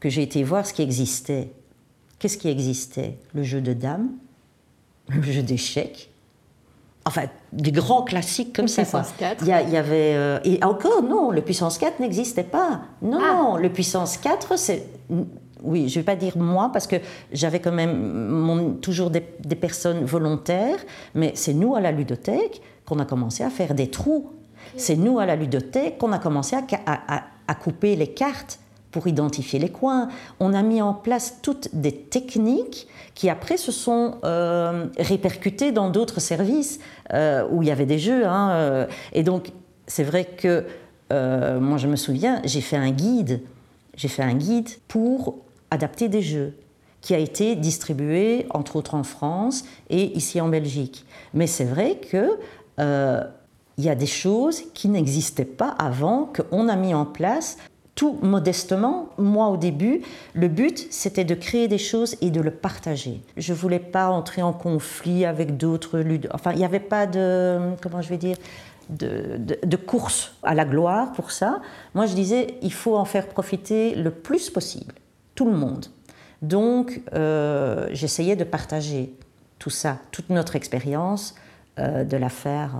[0.00, 1.50] que j'ai été voir ce qui existait,
[2.18, 3.18] Qu'est-ce qui existait?
[3.34, 4.10] Le jeu de dames,
[5.08, 6.10] le jeu d'échecs,
[7.04, 8.82] enfin des grands classiques comme ça.
[8.82, 9.42] Puissance 4.
[9.42, 12.82] Il y, avait euh, et encore non, le puissance 4 n'existait pas.
[13.02, 13.60] Non, ah.
[13.60, 14.86] le puissance 4 c'est
[15.62, 16.96] oui, je ne vais pas dire moi parce que
[17.32, 20.78] j'avais quand même toujours des, personnes volontaires,
[21.14, 24.30] mais c'est nous à la ludothèque qu'on a commencé à faire des trous.
[24.76, 29.58] C'est nous à la ludothèque qu'on a commencé à, à couper les cartes pour identifier
[29.58, 30.08] les coins.
[30.40, 35.90] On a mis en place toutes des techniques qui après se sont euh, répercutées dans
[35.90, 36.80] d'autres services
[37.12, 38.26] euh, où il y avait des jeux.
[38.26, 38.86] Hein, euh.
[39.12, 39.50] et donc,
[39.86, 40.64] c'est vrai que
[41.10, 43.40] moi, je me souviens, j'ai fait un guide.
[43.96, 45.38] J'ai fait un guide pour
[45.70, 46.54] adapter des jeux
[47.00, 51.06] qui a été distribué entre autres en France et ici en Belgique.
[51.32, 52.38] Mais c'est vrai que
[53.78, 57.56] il y a des choses qui n'existaient pas avant, qu'on a mis en place
[57.98, 62.52] tout modestement, moi au début, le but c'était de créer des choses et de le
[62.52, 63.20] partager.
[63.36, 66.28] Je voulais pas entrer en conflit avec d'autres ludes.
[66.32, 68.36] Enfin, il n'y avait pas de, comment je vais dire,
[68.88, 71.60] de, course à la gloire pour ça.
[71.96, 74.94] Moi je disais, il faut en faire profiter le plus possible,
[75.34, 75.86] tout le monde.
[76.40, 79.12] Donc euh, j'essayais de partager
[79.58, 81.34] tout ça, toute notre expérience,
[81.80, 82.76] euh, de la faire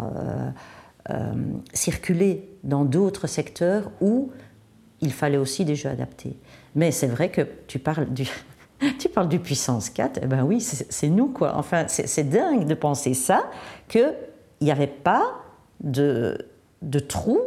[1.10, 1.32] euh,
[1.72, 4.30] circuler dans d'autres secteurs où
[5.00, 6.36] il fallait aussi des jeux adaptés.
[6.74, 8.28] Mais c'est vrai que tu parles du,
[8.98, 11.54] tu parles du puissance 4, eh ben oui, c'est nous quoi.
[11.56, 13.50] Enfin, c'est dingue de penser ça,
[13.88, 14.14] qu'il
[14.60, 15.34] n'y avait pas
[15.80, 16.46] de,
[16.82, 17.40] de trou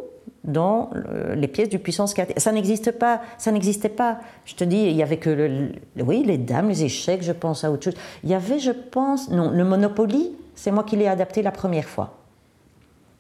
[0.44, 0.90] dans
[1.36, 2.40] les pièces du puissance 4.
[2.40, 4.20] Ça n'existe pas, ça n'existait pas.
[4.46, 5.72] Je te dis, il y avait que le,
[6.04, 7.96] oui, les dames, les échecs, je pense à autre chose.
[8.24, 11.88] Il y avait, je pense, non, le Monopoly, c'est moi qui l'ai adapté la première
[11.88, 12.18] fois.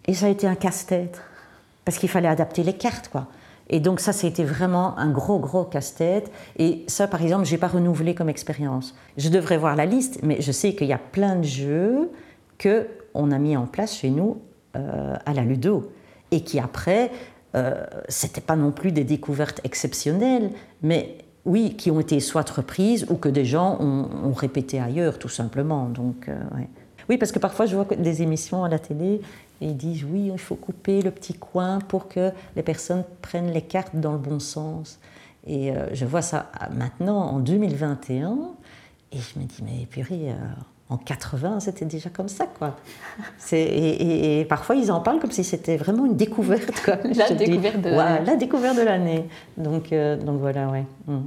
[0.07, 1.21] Et ça a été un casse-tête
[1.85, 3.27] parce qu'il fallait adapter les cartes, quoi.
[3.71, 6.29] Et donc ça, c'était vraiment un gros, gros casse-tête.
[6.57, 8.93] Et ça, par exemple, je n'ai pas renouvelé comme expérience.
[9.17, 12.11] Je devrais voir la liste, mais je sais qu'il y a plein de jeux
[12.61, 14.41] qu'on a mis en place chez nous
[14.75, 15.91] euh, à la Ludo.
[16.31, 17.11] Et qui après,
[17.55, 23.07] euh, c'était pas non plus des découvertes exceptionnelles, mais oui, qui ont été soit reprises
[23.09, 25.85] ou que des gens ont, répété ailleurs, tout simplement.
[25.89, 26.39] Donc, euh,
[27.09, 29.21] Oui, parce que parfois je vois des émissions à la télé
[29.61, 33.51] et ils disent oui, il faut couper le petit coin pour que les personnes prennent
[33.51, 34.99] les cartes dans le bon sens.
[35.47, 38.37] Et euh, je vois ça maintenant en 2021
[39.11, 40.35] et je me dis mais purée, euh,
[40.89, 42.75] en 80 c'était déjà comme ça quoi.
[43.51, 46.97] Et, et, parfois ils en parlent comme si c'était vraiment une découverte quoi.
[47.03, 49.27] la, découverte de la découverte de l'année.
[49.57, 50.85] Donc, euh, donc voilà, ouais.
[51.07, 51.21] Mm.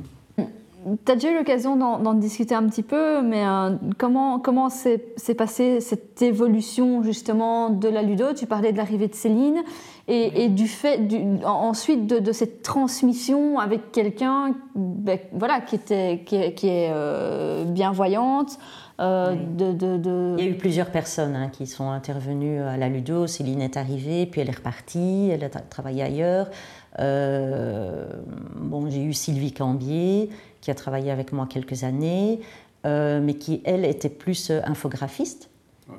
[1.06, 4.98] Tu as déjà eu l'occasion d'en discuter un petit peu, mais euh, comment, comment s'est
[5.36, 8.34] passée cette évolution justement de la ludo?
[8.34, 9.62] Tu parlais de l'arrivée de Céline
[10.06, 11.00] et, du fait,
[11.44, 18.58] ensuite de, cette transmission avec quelqu'un ben, voilà, qui, était, qui, est euh, bienvoyante.
[19.00, 23.26] Euh, de, Il y a eu plusieurs personnes hein, qui sont intervenues à la ludo.
[23.26, 26.50] Céline est arrivée, puis elle est repartie, elle a travaillé ailleurs.
[26.98, 30.28] bon, j'ai eu Sylvie Cambier
[30.64, 32.40] qui a travaillé avec moi quelques années,
[32.86, 35.50] euh, mais qui, elle, était plus euh, infographiste.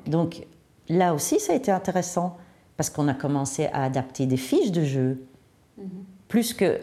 [0.08, 0.44] Donc
[0.88, 2.36] là aussi, ça a été intéressant,
[2.76, 5.22] parce qu'on a commencé à adapter des fiches de jeu,
[5.78, 5.88] mhm.
[6.26, 6.80] plus que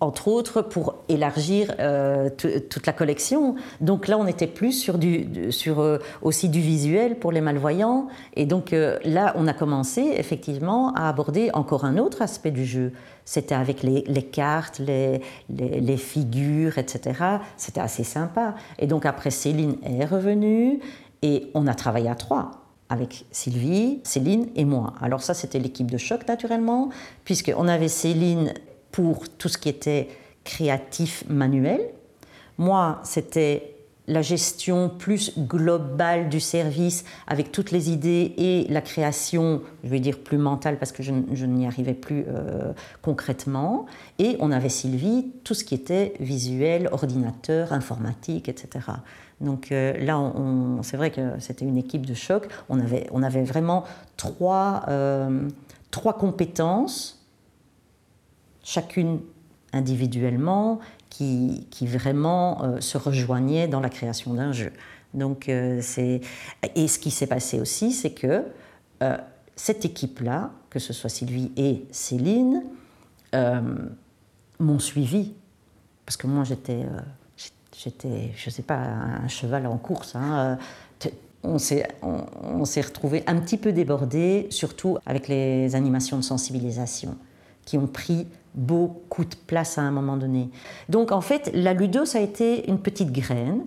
[0.00, 3.54] entre autres pour élargir euh, toute la collection.
[3.80, 8.08] Donc là, on était plus sur, du, sur aussi du visuel pour les malvoyants.
[8.34, 12.92] Et donc là, on a commencé effectivement à aborder encore un autre aspect du jeu.
[13.24, 17.38] C'était avec les, cartes, les, les, figures, etc.
[17.56, 18.54] C'était assez sympa.
[18.78, 20.80] Et donc après, Céline est revenue
[21.22, 24.94] et on a travaillé à trois avec Sylvie, Céline et moi.
[25.00, 26.90] Alors ça, c'était l'équipe de choc naturellement,
[27.24, 28.52] puisqu'on avait Céline
[28.92, 30.08] pour tout ce qui était
[30.44, 31.80] créatif manuel.
[32.58, 33.76] Moi, c'était
[34.10, 40.00] la gestion plus globale du service avec toutes les idées et la création, je vais
[40.00, 42.72] dire plus mentale parce que je, n'y arrivais plus euh,
[43.02, 43.86] concrètement.
[44.18, 48.84] Et on avait Sylvie, tout ce qui était visuel, ordinateur, informatique, etc.
[49.40, 50.20] Donc euh, là,
[50.82, 52.48] c'est vrai que c'était une équipe de choc.
[52.68, 53.84] On avait, on avait vraiment
[54.16, 55.48] trois, euh,
[55.92, 57.19] trois compétences,
[58.62, 59.20] chacune
[59.72, 64.72] individuellement, qui, vraiment euh, se rejoignaient dans la création d'un jeu.
[65.12, 65.82] Donc, euh.
[66.74, 68.44] Et ce qui s'est passé aussi, c'est que
[69.02, 69.16] euh,
[69.56, 72.62] cette équipe-là, que ce soit Sylvie et Céline,
[74.58, 75.32] m'ont suivi.
[76.04, 76.84] Parce que moi, j'étais,
[77.76, 80.16] j'étais je ne sais pas, un cheval en course.
[80.16, 80.58] Hein,
[81.42, 87.16] on s'est, on, on retrouvé un petit peu débordé, surtout avec les animations de sensibilisation,
[87.64, 90.50] qui ont pris beaucoup de place à un moment donné.
[90.88, 93.64] Donc en fait, la ludo, ça a été une petite graine.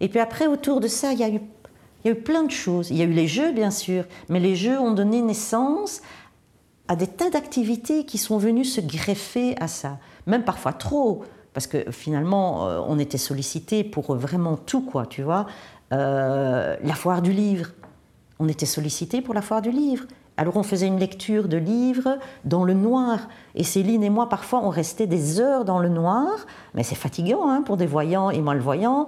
[0.00, 1.40] Et puis après, autour de ça, il y a eu,
[2.04, 2.90] il y a eu plein de choses.
[2.90, 6.02] Il y a eu les jeux, bien sûr, mais les jeux ont donné naissance
[6.88, 9.98] à des tas d'activités qui sont venues se greffer à ça.
[10.26, 11.22] Même parfois trop,
[11.52, 15.46] parce que finalement, euh, on était sollicité pour vraiment tout, quoi, tu vois.
[15.92, 17.70] Euh, la foire du livre.
[18.38, 20.04] On était sollicité pour la foire du livre
[20.40, 23.28] Alors on faisait une lecture de livres dans le noir.
[23.54, 26.30] Et Céline et moi, parfois, on restait des heures dans le noir.
[26.72, 29.06] Mais c'est fatigant hein, pour des voyants et malvoyants.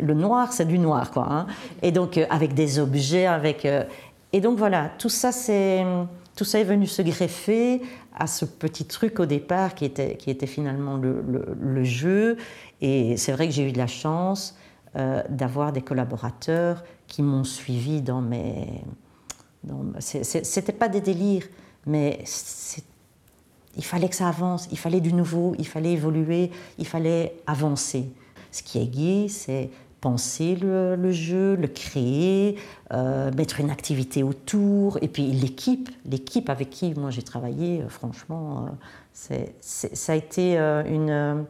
[0.00, 1.26] Le noir, c'est du noir, quoi.
[1.30, 1.46] Hein.
[1.82, 3.66] Et donc, euh, avec des objets, avec.
[3.66, 3.84] Euh,
[4.32, 5.84] et donc voilà, tout ça, c'est,
[6.34, 7.82] tout ça est venu se greffer
[8.18, 11.22] à ce petit truc au départ qui était, qui était finalement le,
[11.60, 12.38] le, jeu.
[12.80, 14.56] Et c'est vrai que j'ai eu de la chance
[14.96, 18.82] euh, d'avoir des collaborateurs qui m'ont suivi dans mes.
[19.62, 21.46] Dans, c'était pas des délires,
[21.86, 22.24] mais
[23.76, 28.06] il fallait que ça avance, il fallait du nouveau, il fallait évoluer, il fallait avancer.
[28.52, 32.56] Ce qui est gai, c'est penser le, jeu, le créer,
[32.92, 37.88] euh, mettre une activité autour, et puis l'équipe, l'équipe avec qui moi j'ai travaillé, euh,
[37.88, 38.66] franchement,
[39.30, 41.44] euh, ça a été une,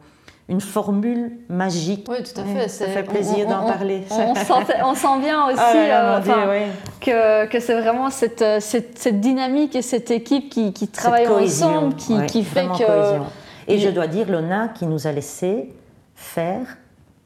[0.49, 2.07] une formule magique.
[2.09, 2.67] Oui, tout à fait.
[2.67, 4.03] ça fait plaisir d'en parler.
[4.11, 10.11] On, sent, bien aussi oh que, que c'est vraiment cette, cette, cette, dynamique et cette
[10.11, 12.85] équipe qui, qui travaille ensemble, qui, qui fait que...
[12.85, 13.25] Cohésion.
[13.67, 15.73] Et je dois dire, Lona, qui nous a laissé
[16.15, 16.77] faire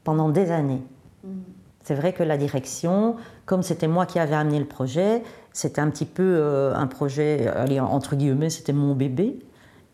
[0.04, 0.82] pendant des années.
[1.82, 5.88] C'est vrai que la direction, comme c'était moi qui avais amené le projet, c'était un
[5.90, 9.38] petit peu euh, un projet, allez, entre guillemets, c'était mon bébé.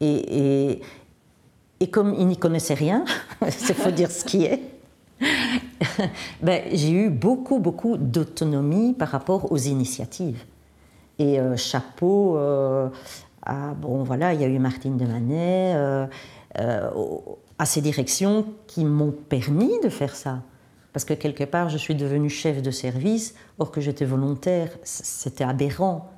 [0.01, 0.83] Et, et,
[1.89, 3.05] comme il n'y connaissait rien,
[3.43, 4.61] il faut dire ce qui est,
[6.43, 10.45] ben, j'ai eu beaucoup, beaucoup d'autonomie par rapport aux initiatives.
[11.19, 12.89] Et euh, chapeau euh,
[13.43, 15.75] à, bon voilà, il y a eu Martine de Manet,
[17.59, 20.43] à ces directions qui m'ont permis de faire ça.
[20.93, 25.45] Parce que quelque part, je suis devenue chef de service, or que j'étais volontaire, c'était
[25.45, 26.12] aberrant.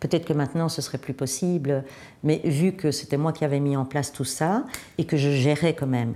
[0.00, 1.84] Peut-être que maintenant ce serait plus possible,
[2.22, 4.64] mais vu que c'était moi qui avais mis en place tout ça
[4.96, 6.14] et que je gérais quand même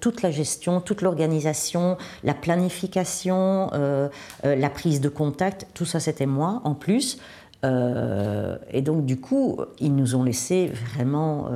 [0.00, 4.08] toute la gestion, toute l'organisation, la planification, euh,
[4.44, 7.18] euh, la prise de contact, tout ça c'était moi en plus.
[7.64, 11.50] Euh, et donc du coup, ils nous ont laissé vraiment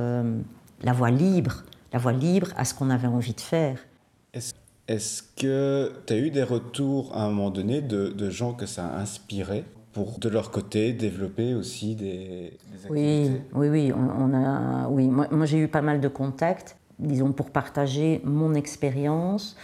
[0.83, 3.77] la voie libre, la voie libre à ce qu'on avait envie de faire.
[4.89, 8.87] Est-ce que tu as eu des retours à un moment donné de, gens que ça
[8.87, 9.63] a inspiré?
[9.93, 12.53] Pour de leur côté développer aussi des,
[12.85, 13.93] activités Oui, oui, oui.
[13.93, 15.07] On, a, oui.
[15.07, 19.55] Moi, j'ai eu pas mal de contacts, disons, pour partager mon expérience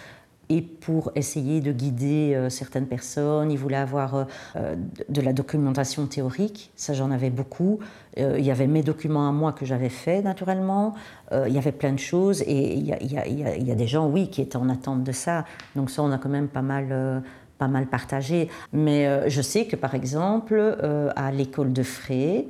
[0.49, 3.51] et pour essayer de guider euh, certaines personnes.
[3.51, 4.23] Ils voulaient avoir euh,
[4.55, 4.75] euh,
[5.07, 7.79] de, la documentation théorique, ça j'en avais beaucoup.
[8.17, 10.95] il y avait mes documents à moi que j'avais faits naturellement,
[11.31, 14.07] il y avait plein de choses et il y, a, il, y a, des gens,
[14.09, 15.45] oui, qui étaient en attente de ça.
[15.75, 17.23] Donc ça, on a quand même pas mal
[17.59, 18.49] pas mal partagé.
[18.73, 20.77] Mais je sais que par exemple,
[21.15, 22.47] à l'école de Frey,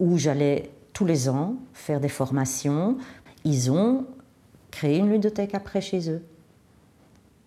[0.00, 2.96] où j'allais tous les ans faire des formations,
[3.44, 4.06] ils ont
[4.70, 6.22] créé une ludothèque après chez eux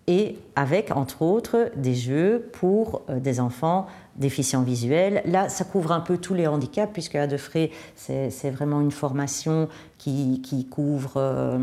[0.08, 5.24] et avec, entre autres, des jeux pour euh, des enfants déficients visuels.
[5.26, 9.68] Là, ça couvre un peu tous les handicaps, puisque à Defray, c'est vraiment une formation
[9.98, 11.58] qui, couvre euh,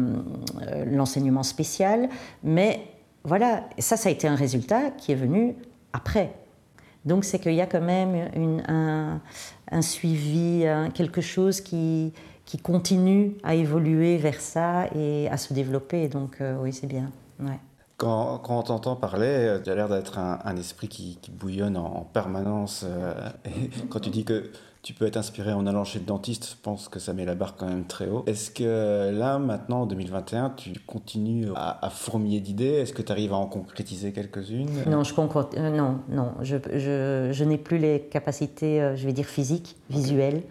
[0.63, 2.09] euh, l'enseignement spécial.
[2.43, 2.81] Mais
[3.25, 5.57] voilà, ça, ça a été un résultat qui est venu
[5.93, 6.35] après.
[7.05, 10.65] Donc, c'est qu'il y a quand même un, suivi,
[10.95, 12.13] quelque chose qui,
[12.63, 16.09] continue à évoluer vers ça et à se développer.
[16.09, 17.11] Donc, oui, c'est bien.
[18.03, 22.85] Quand, on t'entend parler, tu as l'air d'être un, esprit qui, bouillonne en, permanence.
[22.85, 23.15] Euh,
[23.91, 24.51] quand tu dis que
[24.83, 27.37] tu peux être inspiré en allant chez le dentiste, je pense que ça met la
[27.37, 28.25] barre quand même très haut.
[28.27, 32.65] Est-ce que là, maintenant, en 2021, tu continues à, fourmiller d'idées?
[32.65, 34.69] Est-ce que tu arrives à en concrétiser quelques-unes?
[34.89, 39.13] Non, je euh, non, non, je, je, je n'ai plus les capacités, euh, je vais
[39.13, 40.43] dire, physiques, visuelles.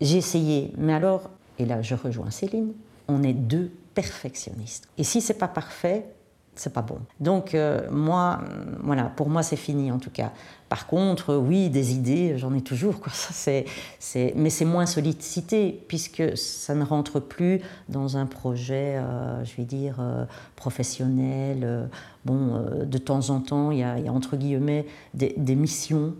[0.00, 1.28] J'ai essayé, mais alors,
[1.58, 2.72] et là je rejoins Céline,
[3.08, 4.88] on est deux perfectionnistes.
[4.96, 6.06] Et si c'est pas parfait,
[6.54, 6.98] c'est pas bon.
[7.20, 8.40] Donc euh, moi,
[8.82, 10.32] voilà, pour moi c'est fini en tout cas.
[10.68, 13.00] Par contre, oui, des idées, j'en ai toujours.
[13.00, 13.12] Quoi.
[13.14, 13.64] Ça, c'est,
[13.98, 14.32] c'est...
[14.36, 19.64] Mais c'est moins sollicité puisque ça ne rentre plus dans un projet, euh, je vais
[19.64, 20.24] dire, euh,
[20.56, 21.88] professionnel.
[22.24, 26.14] bon, de temps en temps, il y, a, entre guillemets des missions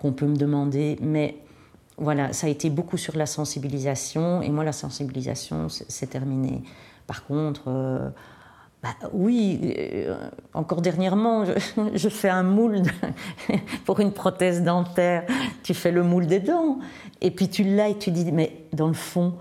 [0.00, 1.36] qu'on peut me demander, mais
[1.96, 6.62] voilà, ça a été beaucoup sur la sensibilisation et moi la sensibilisation, c'est terminé.
[7.06, 8.12] Par contre
[8.82, 11.44] bah, oui, euh, encore dernièrement,
[11.94, 12.82] je, fais un moule
[13.84, 15.24] pour une prothèse dentaire.
[15.62, 16.78] Tu fais le moule des dents.
[17.20, 19.34] Et puis tu l'as et tu dis, mais dans le fond,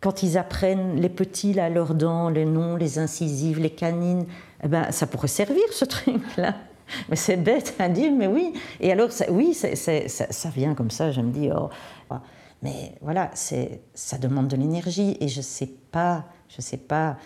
[0.00, 4.26] quand ils apprennent, les petits, là, leurs dents, les noms, les incisives, les canines,
[4.62, 6.54] eh ben, ça pourrait servir ce truc-là.
[7.08, 8.52] Mais c'est bête à dire, mais oui.
[8.78, 11.68] Et alors, oui, ça, ça, vient comme ça, je me dis, oh.
[12.62, 17.16] Mais voilà, ça demande de l'énergie et je ne sais pas, je sais pas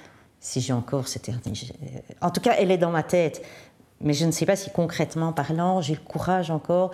[0.41, 1.73] si j'ai encore cette énergie.
[2.21, 3.43] En tout cas, elle est dans ma tête,
[4.01, 6.91] mais je ne sais pas si concrètement parlant, j'ai le courage encore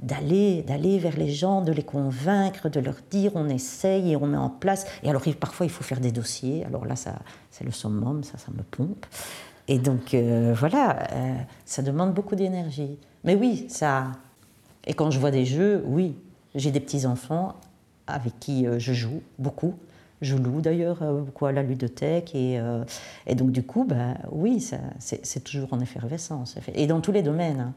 [0.00, 4.26] d'aller d'aller vers les gens, de les convaincre, de leur dire on essaye et on
[4.26, 4.86] met en place.
[5.02, 6.64] Et alors parfois il faut faire des dossiers.
[6.64, 7.18] Alors là ça
[7.50, 9.06] c'est le summum, ça ça me pompe.
[9.68, 11.34] Et donc euh, voilà, euh,
[11.64, 12.98] ça demande beaucoup d'énergie.
[13.24, 14.12] Mais oui, ça.
[14.86, 16.16] Et quand je vois des jeux, oui,
[16.54, 17.54] j'ai des petits enfants
[18.06, 19.74] avec qui euh, je joue beaucoup.
[20.20, 22.60] Je loue d'ailleurs beaucoup à la ludothèque et,
[23.26, 24.62] et donc du coup, bah, oui,
[24.98, 26.56] c'est toujours en effervescence.
[26.74, 27.60] Et dans tous les domaines.
[27.60, 27.74] Hein.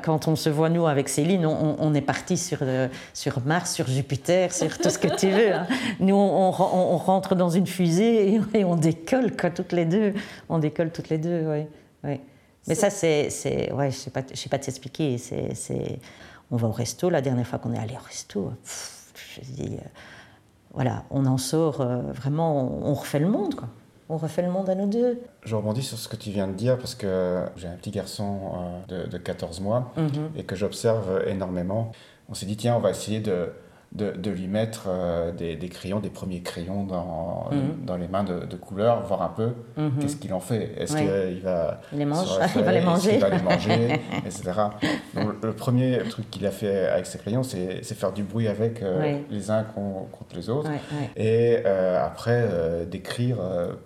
[0.00, 3.86] Quand on se voit, nous, avec Céline, on, est parti sur, euh, sur Mars, sur
[3.86, 5.52] Jupiter, sur tout ce que tu veux.
[5.52, 5.66] Hein.
[6.00, 10.14] Nous, on, rentre dans une fusée et, on décolle, quoi, toutes les deux.
[10.48, 11.66] On décolle toutes les deux, oui.
[12.04, 12.20] Ouais.
[12.66, 13.28] Mais ça, c'est.
[13.72, 15.16] Ouais, je ne sais pas, t'expliquer.
[16.50, 17.10] On va au resto.
[17.10, 18.52] La dernière fois qu'on est allé au resto,
[19.34, 19.74] je dis.
[19.74, 19.88] Euh,
[20.74, 23.68] voilà, on en sort euh, vraiment, on refait le monde, quoi
[24.12, 25.22] on refait le monde à nous deux.
[25.42, 28.40] Je rebondis sur ce que tu viens de dire parce que j'ai un petit garçon
[28.90, 30.30] euh, de, 14 mois mhm.
[30.36, 31.92] et que j'observe énormément.
[32.28, 33.50] On s'est dit, tiens, on va essayer de,
[33.94, 37.84] de, lui mettre euh, des, crayons, des premiers crayons dans, mhm.
[37.84, 39.98] dans les mains de, de, couleur, voir un peu mhm.
[40.00, 40.72] qu'est-ce qu'il en fait.
[40.78, 44.52] Est-ce qu'il va, les mange, il va les manger, va les manger etc.
[45.14, 48.82] Donc, le premier truc qu'il a fait avec ses crayons, c'est faire du bruit avec
[48.82, 50.70] euh, les uns contre les autres.
[51.16, 52.48] Et euh, après,
[52.90, 53.36] d'écrire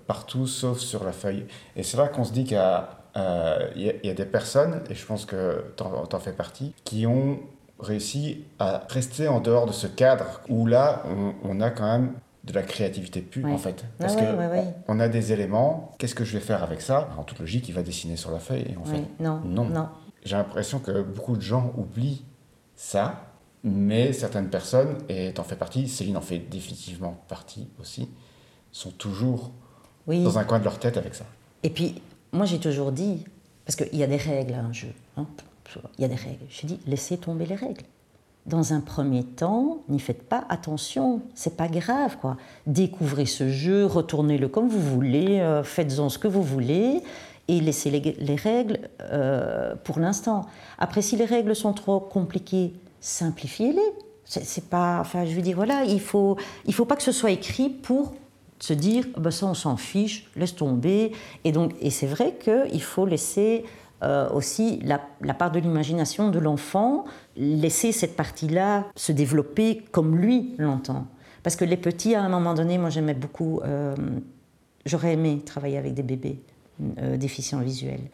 [0.07, 1.47] partout sauf sur la feuille.
[1.75, 2.59] Et c'est là qu'on se dit qu'il
[3.77, 7.41] y, y, a des personnes, et je pense que tu en fais partie, qui ont
[7.79, 11.03] réussi à rester en dehors de ce cadre où là,
[11.43, 12.13] on, a quand même
[12.45, 13.85] de la créativité pure en fait.
[13.99, 17.09] Parce qu'on que On, a des éléments, qu'est-ce que je vais faire avec ça?
[17.19, 19.41] En toute logique, il va dessiner sur la feuille et en fait, non.
[19.45, 19.89] non.
[20.25, 22.25] J'ai l'impression que beaucoup de gens oublient
[22.75, 23.27] ça,
[23.63, 28.09] mais certaines personnes, et t'en fais partie, Céline en fait définitivement partie aussi,
[28.73, 29.53] sont toujours
[30.07, 31.25] dans un coin de leur tête avec ça.
[31.63, 32.01] Et puis,
[32.33, 33.25] moi j'ai toujours dit,
[33.65, 34.93] parce qu'il y a des règles à un jeu.
[35.17, 35.27] Hein
[35.99, 36.45] il y a des règles.
[36.49, 37.83] J'ai dit, laissez tomber les règles.
[38.47, 42.37] Dans un premier temps, n'y faites pas attention, c'est pas grave quoi.
[42.69, 47.03] Découvrez ce jeu, retournez-le comme vous voulez, euh, faites-en ce que vous voulez
[47.49, 50.47] et laissez les, règles euh, pour l'instant.
[50.79, 53.93] Après, si les règles sont trop compliquées, simplifiez-les.
[54.25, 57.69] C'est pas, enfin, je veux voilà, il faut, il faut pas que ce soit écrit
[57.69, 58.15] pour
[58.59, 61.13] se dire, bah ça on s'en fiche, laisse tomber.
[61.45, 63.65] Et donc, et c'est vrai qu'il faut laisser
[64.03, 64.99] euh, aussi la,
[65.35, 71.07] part de l'imagination de l'enfant, laisser cette partie-là se développer comme lui l'entend.
[71.43, 73.95] Parce que les petits, à un moment donné, moi j'aimais beaucoup, euh,
[74.85, 76.41] j'aurais aimé travailler avec des bébés
[76.99, 78.11] euh, déficients visuels.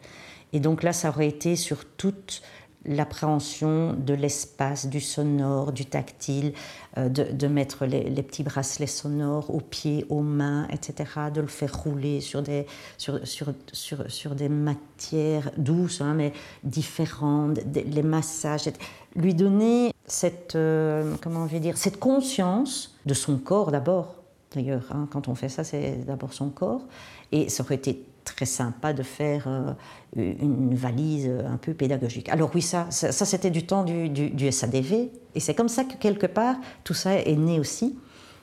[0.53, 2.43] Et donc là, ça aurait été sur toute
[2.85, 6.53] l'appréhension de l'espace, du sonore, du tactile,
[6.97, 11.75] euh, de, mettre les, petits bracelets sonores aux pieds, aux mains, etc., de le faire
[11.83, 12.65] rouler sur des,
[12.97, 18.69] sur, sur, sur, sur des matières douces, hein, mais différentes, les massages,
[19.15, 24.15] lui donner cette, euh, comment je vais dire, cette conscience de son corps d'abord.
[24.53, 26.85] D'ailleurs, hein, quand on fait ça, c'est d'abord son corps.
[27.31, 29.73] Et ça aurait été très sympa de faire euh,
[30.15, 32.29] une valise un peu pédagogique.
[32.29, 36.27] Alors oui, ça, ça, c'était du temps du, SADV, et c'est comme ça que quelque
[36.27, 37.97] part tout ça est né aussi.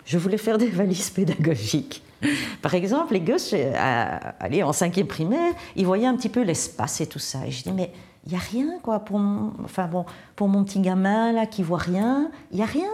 [0.05, 2.03] Je voulais faire des valises pédagogiques.
[2.61, 3.73] Par exemple, les gosses, euh,
[4.41, 7.47] aller en cinquième primaire, ils voyaient un petit peu l'espace et tout ça.
[7.47, 7.93] Et je dis, mais
[8.27, 10.05] il n'y a rien, quoi, pour mon, enfin, bon,
[10.37, 12.91] pour mon petit gamin, là, qui voit rien, il n'y a rien.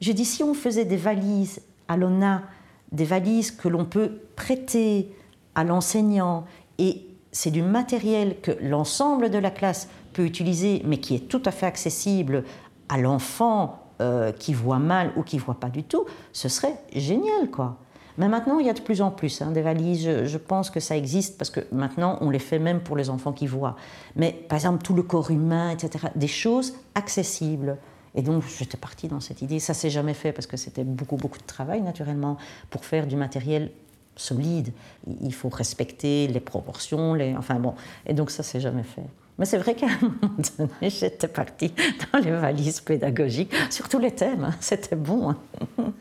[0.00, 2.42] Je dis, si on faisait des valises à l'ONA,
[2.90, 5.10] des valises que l'on peut prêter
[5.54, 6.44] à l'enseignant
[6.78, 11.42] et c'est du matériel que l'ensemble de la classe peut utiliser, mais qui est tout
[11.46, 12.44] à fait accessible
[12.88, 17.50] à l'enfant euh, qui voit mal ou qui voit pas du tout, ce serait génial,
[17.50, 17.78] quoi.
[18.18, 20.24] Mais maintenant, il y a de plus en plus hein, des valises.
[20.24, 23.32] Je, pense que ça existe parce que maintenant, on les fait même pour les enfants
[23.32, 23.76] qui voient.
[24.16, 26.08] Mais par exemple, tout le corps humain, etc.
[26.14, 27.78] Des choses accessibles.
[28.14, 29.58] Et donc, j'étais partie dans cette idée.
[29.60, 32.36] Ça s'est jamais fait parce que c'était beaucoup, beaucoup de travail, naturellement,
[32.68, 33.70] pour faire du matériel
[34.16, 34.72] solide.
[35.22, 37.34] Il faut respecter les proportions, les...
[37.36, 37.74] enfin bon.
[38.06, 39.04] Et donc ça, c'est jamais fait.
[39.38, 41.72] Mais c'est vrai qu'à un moment donné, j'étais partie
[42.12, 44.44] dans les valises pédagogiques sur tous les thèmes.
[44.44, 44.54] Hein.
[44.60, 45.30] C'était bon.
[45.30, 45.92] Hein.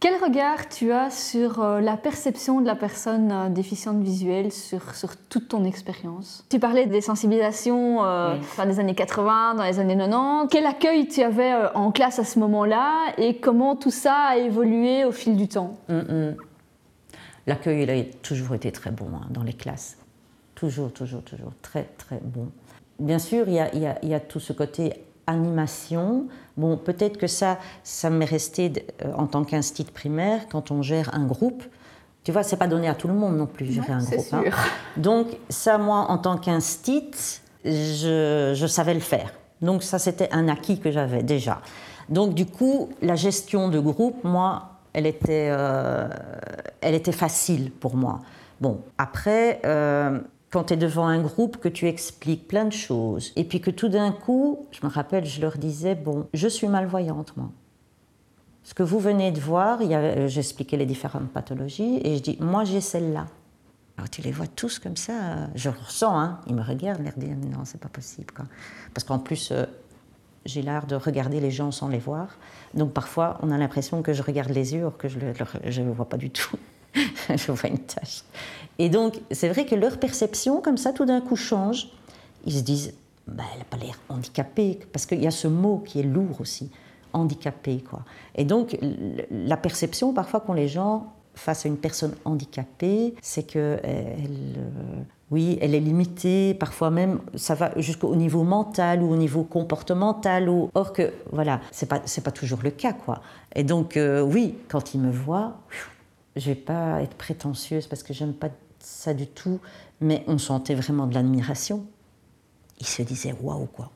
[0.00, 4.94] Quel regard tu as sur euh, la perception de la personne euh, déficiente visuelle sur,
[4.94, 6.44] sur toute ton expérience?
[6.50, 10.48] Tu parlais des sensibilisations euh, des années 80, dans les années 90.
[10.50, 15.04] Quel accueil tu avais en classe à ce moment-là et comment tout ça a évolué
[15.04, 15.76] au fil du temps?
[15.88, 16.36] Mm, mm.
[17.48, 19.96] L'accueil, il a toujours été très bon hein, dans les classes.
[20.54, 21.52] Toujours, toujours, toujours.
[21.62, 22.48] Très, très bon.
[23.00, 26.26] Bien sûr, il y a, il y a, tout ce côté animation.
[26.56, 28.72] Bon, peut-être que ça, ça m'est resté
[29.02, 31.64] euh, en tant qu'institut primaire, quand on gère un groupe.
[32.22, 34.26] Tu vois, c'est pas donné à tout le monde non plus, gérer un groupe.
[34.32, 34.44] Hein.
[34.96, 39.32] Donc, ça, moi, en tant qu'institut, je, je savais le faire.
[39.62, 41.60] Donc ça, c'était un acquis que j'avais déjà.
[42.08, 46.08] Donc du coup, la gestion de groupe, moi, elle était, euh,
[46.80, 48.18] elle était facile pour moi.
[48.60, 50.18] Bon, après, euh,
[50.50, 53.70] quand tu es devant un groupe, que tu expliques plein de choses, et puis que
[53.70, 57.50] tout d'un coup, je me rappelle, je leur disais, bon, je suis malvoyante, moi.
[58.64, 59.78] Ce que vous venez de voir,
[60.26, 63.26] j'expliquais les différentes pathologies, et je dis, moi j'ai celle-là.
[63.96, 65.12] Alors tu les vois tous comme ça,
[65.54, 66.40] je le ressens, hein.
[66.48, 68.34] ils me regardent, ils me disent, non, c'est pas possible.
[68.34, 68.46] Quoi.
[68.94, 69.64] Parce qu'en plus, euh,
[70.44, 72.28] j'ai l'art de regarder les gens sans les voir.
[72.74, 75.92] Donc parfois, on a l'impression que je regarde les yeux, alors que je ne le
[75.92, 76.56] vois pas du tout.
[77.28, 78.22] je vois une tache.
[78.78, 81.88] Et donc, c'est vrai que leur perception, comme ça, tout d'un coup change.
[82.44, 82.94] Ils se disent,
[83.26, 86.40] bah, elle n'a pas l'air handicapée, parce qu'il y a ce mot qui est lourd
[86.40, 86.70] aussi,
[87.12, 88.04] handicapé, quoi.
[88.34, 88.78] Et donc,
[89.30, 95.02] la perception, parfois, qu'ont les gens face à une personne handicapée, c'est que elle, euh,
[95.30, 100.48] oui, elle est limitée, parfois même ça va jusqu'au niveau mental ou au niveau comportemental.
[100.48, 100.70] Ou...
[100.74, 103.20] Or que, voilà, c'est pas, pas toujours le cas, quoi.
[103.54, 105.58] Et donc, euh, oui, quand il me voit,
[106.36, 108.48] je vais pas être prétentieuse parce que j'aime pas
[108.78, 109.60] ça du tout,
[110.00, 111.84] mais on sentait vraiment de l'admiration.
[112.80, 113.90] Il se disait waouh, quoi.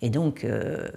[0.00, 0.88] Et donc, euh,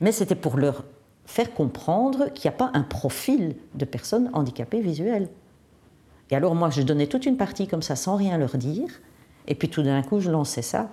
[0.00, 0.84] mais c'était pour leur
[1.26, 5.28] faire comprendre qu'il n'y a pas un profil de personnes handicapées visuelles.
[6.30, 8.88] Et alors moi, je donnais toute une partie comme ça sans rien leur dire.
[9.48, 10.90] Et puis tout d'un coup, je lançais ça.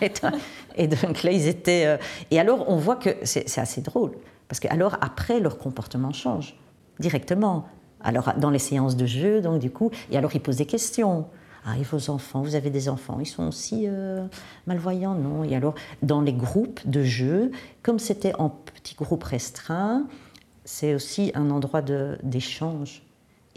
[0.76, 1.86] et donc là, ils étaient...
[1.86, 1.96] Euh,
[2.30, 4.12] et alors, on voit que c'est assez drôle.
[4.48, 6.56] Parce que alors après, leur comportement change
[6.98, 7.66] directement.
[8.00, 11.26] Alors dans les séances de jeu, donc du coup, et alors ils posent des questions.
[11.66, 14.26] Ah, et vos enfants, vous avez des enfants, ils sont aussi euh,
[14.66, 15.44] malvoyants Non?
[15.44, 17.50] Et alors, dans les groupes de jeu,
[17.82, 20.06] comme c'était en petits groupes restreints,
[20.64, 21.82] c'est aussi un endroit
[22.22, 23.02] d'échange.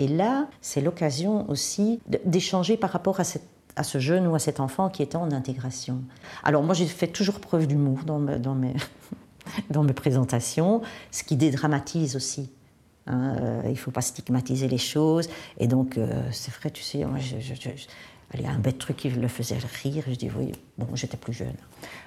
[0.02, 4.89] Et là, c'est l'occasion aussi d'échanger par rapport à, ce jeune ou à cet enfant
[4.89, 6.02] qui était en intégration.
[6.43, 8.18] Alors moi, j'ai fait toujours preuve d'humour dans,
[9.84, 10.82] mes, présentations,
[11.12, 12.49] ce qui dédramatise aussi.
[13.06, 15.30] Hein, euh, il ne faut pas stigmatiser les choses.
[15.60, 17.36] Et donc, euh, c'est vrai, tu sais, moi, je,
[18.34, 20.04] il y a un bête truc qui le faisait rire.
[20.08, 21.54] Je dis, oui, bon, j'étais plus jeune.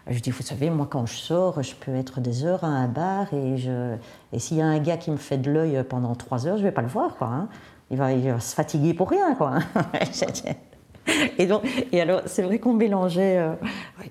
[0.09, 2.88] Je dis, vous savez, moi, quand je sors, je peux être des heures à un
[2.88, 3.95] bar et, je...
[4.32, 6.62] et s'il y a un gars qui me fait de l'œil pendant trois heures, je
[6.62, 7.28] ne vais pas le voir, quoi.
[7.28, 7.49] Hein.
[7.95, 9.59] Il, va, se fatiguer pour rien, quoi.
[11.38, 13.38] Et, donc, et alors, c'est vrai qu'on mélangeait.
[13.38, 13.53] Euh,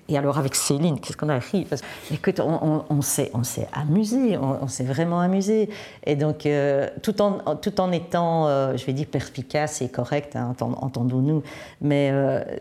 [0.08, 1.82] et alors, avec Céline, qu'est-ce qu'on a ri Parce
[2.12, 5.70] écoute, on, on, s'est, on s'est amusé, on, s'est vraiment amusé.
[6.06, 10.36] Et donc, euh, tout, en, tout en étant, euh, je vais dire, perspicace et correct,
[10.36, 11.42] hein, entendons-nous,
[11.80, 12.12] mais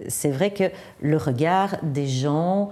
[0.08, 0.66] c'est vrai que
[1.02, 2.72] le regard des gens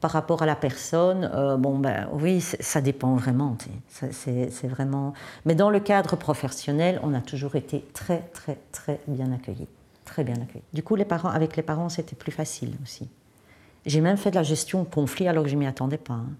[0.00, 3.56] par rapport à la personne, bon ben oui, ça dépend vraiment.
[3.88, 5.12] C'est vraiment.
[5.44, 9.68] Mais dans le cadre professionnel, on a toujours été très très très bien accueillis
[10.10, 10.64] très bien accueilli.
[10.72, 13.08] Du coup, les parents, avec les parents, c'était plus facile aussi.
[13.86, 16.14] J'ai même fait de la gestion conflit alors que je m'y attendais pas.
[16.14, 16.30] Hein.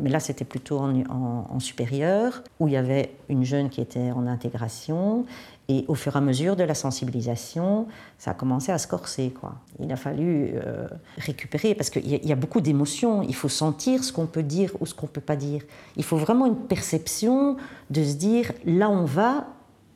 [0.00, 4.26] Mais là, c'était plutôt en, supérieur, où il y avait une jeune qui était en
[4.26, 5.26] intégration.
[5.68, 7.86] Et au fur et à mesure de la sensibilisation,
[8.16, 9.30] ça a commencé à se corser.
[9.38, 9.54] Quoi.
[9.80, 10.86] Il a fallu euh,
[11.18, 13.22] récupérer, parce qu'il y, a beaucoup d'émotions.
[13.22, 15.62] Il faut sentir ce qu'on peut dire ou ce qu'on ne peut pas dire.
[15.96, 17.56] Il faut vraiment une perception
[17.90, 19.48] de se dire, là on va,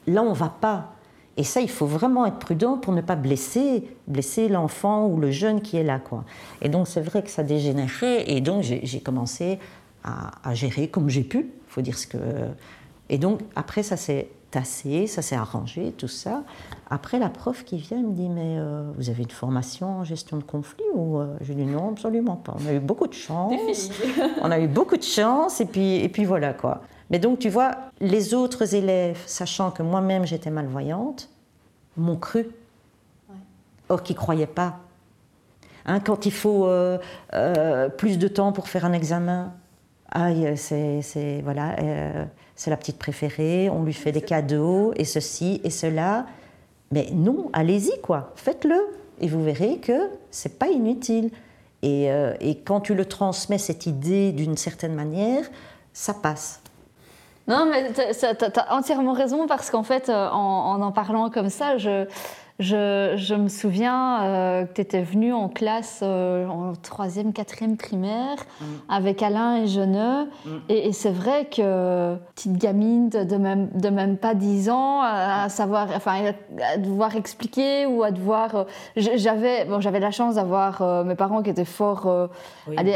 [0.09, 0.93] là on va pas.
[1.37, 5.31] Et ça, il faut vraiment être prudent pour ne pas blesser, blesser l'enfant ou le
[5.31, 5.99] jeune qui est là.
[5.99, 6.25] Quoi.
[6.61, 8.31] Et donc, c'est vrai que ça dégénérait.
[8.31, 9.59] Et donc, j'ai commencé
[10.05, 11.39] à, gérer comme j'ai pu.
[11.39, 12.19] Il faut dire ce que.
[13.09, 16.45] Et donc, après, ça s'est tassé, ça s'est arrangé, tout ça.
[16.91, 20.37] Après, la prof qui vient me dit Mais euh, vous avez une formation en gestion
[20.37, 22.57] de conflit ou euh, Je dis Non, absolument pas.
[22.63, 23.91] On a eu beaucoup de chance.
[24.43, 25.61] on a eu beaucoup de chance.
[25.61, 26.83] Et puis, et puis voilà, quoi.
[27.11, 31.29] Mais donc, tu vois, les autres élèves, sachant que moi-même j'étais malvoyante,
[31.97, 32.47] m'ont cru.
[33.89, 34.79] Or, qu'ils ne croyaient pas.
[35.85, 36.99] Hein, quand il faut euh,
[37.35, 39.53] euh, plus de temps pour faire un examen,
[40.57, 45.71] c'est voilà, euh, c'est la petite préférée, on lui fait des cadeaux et ceci et
[45.71, 46.27] cela.
[46.91, 48.77] Mais non, allez-y quoi, faites-le
[49.21, 51.31] et vous verrez que c'est pas inutile.
[51.83, 52.09] Et,
[52.41, 55.45] et, quand tu le transmets cette idée d'une certaine manière,
[55.93, 56.63] ça passe.
[57.49, 61.77] Non, mais tu as, entièrement raison parce qu'en fait, euh, en, en parlant comme ça,
[61.77, 62.07] je,
[62.59, 68.37] je, me souviens euh, que tu étais venu en classe euh, en troisième, quatrième primaire
[68.61, 68.65] mm.
[68.89, 70.29] avec Alain et Jeuneux.
[70.45, 70.51] Mm.
[70.69, 75.89] Et, c'est vrai que petite gamine de, même, de même pas 10 ans, à, savoir,
[75.95, 76.33] enfin,
[76.63, 78.55] à devoir expliquer ou à devoir.
[78.55, 78.65] Euh,
[78.97, 82.31] j'avais bon, j'avais la chance d'avoir mes parents qui étaient fort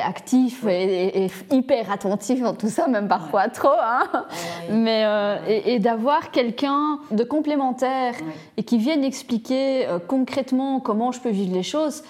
[0.07, 3.69] actifs et, hyper attentifs dans tout ça, même parfois trop.
[3.69, 4.27] Hein.
[4.71, 8.15] Mais, euh, et, d'avoir quelqu'un de complémentaire
[8.57, 9.56] et qui vienne expliquer
[9.87, 12.03] euh, concrètement comment je peux vivre les choses,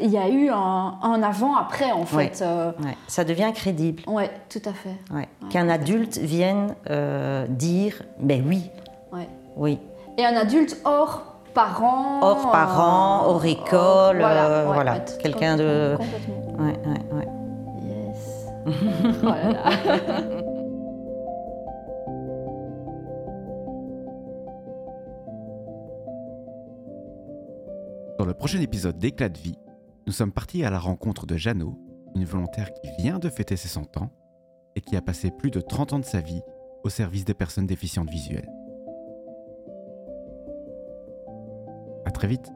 [0.00, 2.44] il y a eu un, avant-après en fait.
[3.06, 4.02] Ça devient crédible.
[4.06, 4.96] Oui, tout à fait.
[5.50, 6.74] Qu'un adulte vienne
[7.48, 8.70] dire, ben oui.
[9.56, 9.78] Oui.
[10.16, 12.20] Et un adulte hors parents.
[12.22, 15.00] Hors parents, hors école, voilà.
[15.20, 15.96] Quelqu'un de.
[15.96, 16.64] Complètement.
[16.64, 17.28] Ouais, ouais, ouais.
[18.66, 20.44] Yes.
[28.20, 29.56] Dans le prochain épisode d'Éclat de vie,
[30.06, 31.78] nous sommes partis à la rencontre de Jeannot,
[32.14, 34.10] une volontaire qui vient de fêter ses 100 ans
[34.76, 36.42] et qui a passé plus de 30 ans de sa vie
[36.84, 38.50] au service des personnes déficientes visuelles.
[42.04, 42.52] À très vite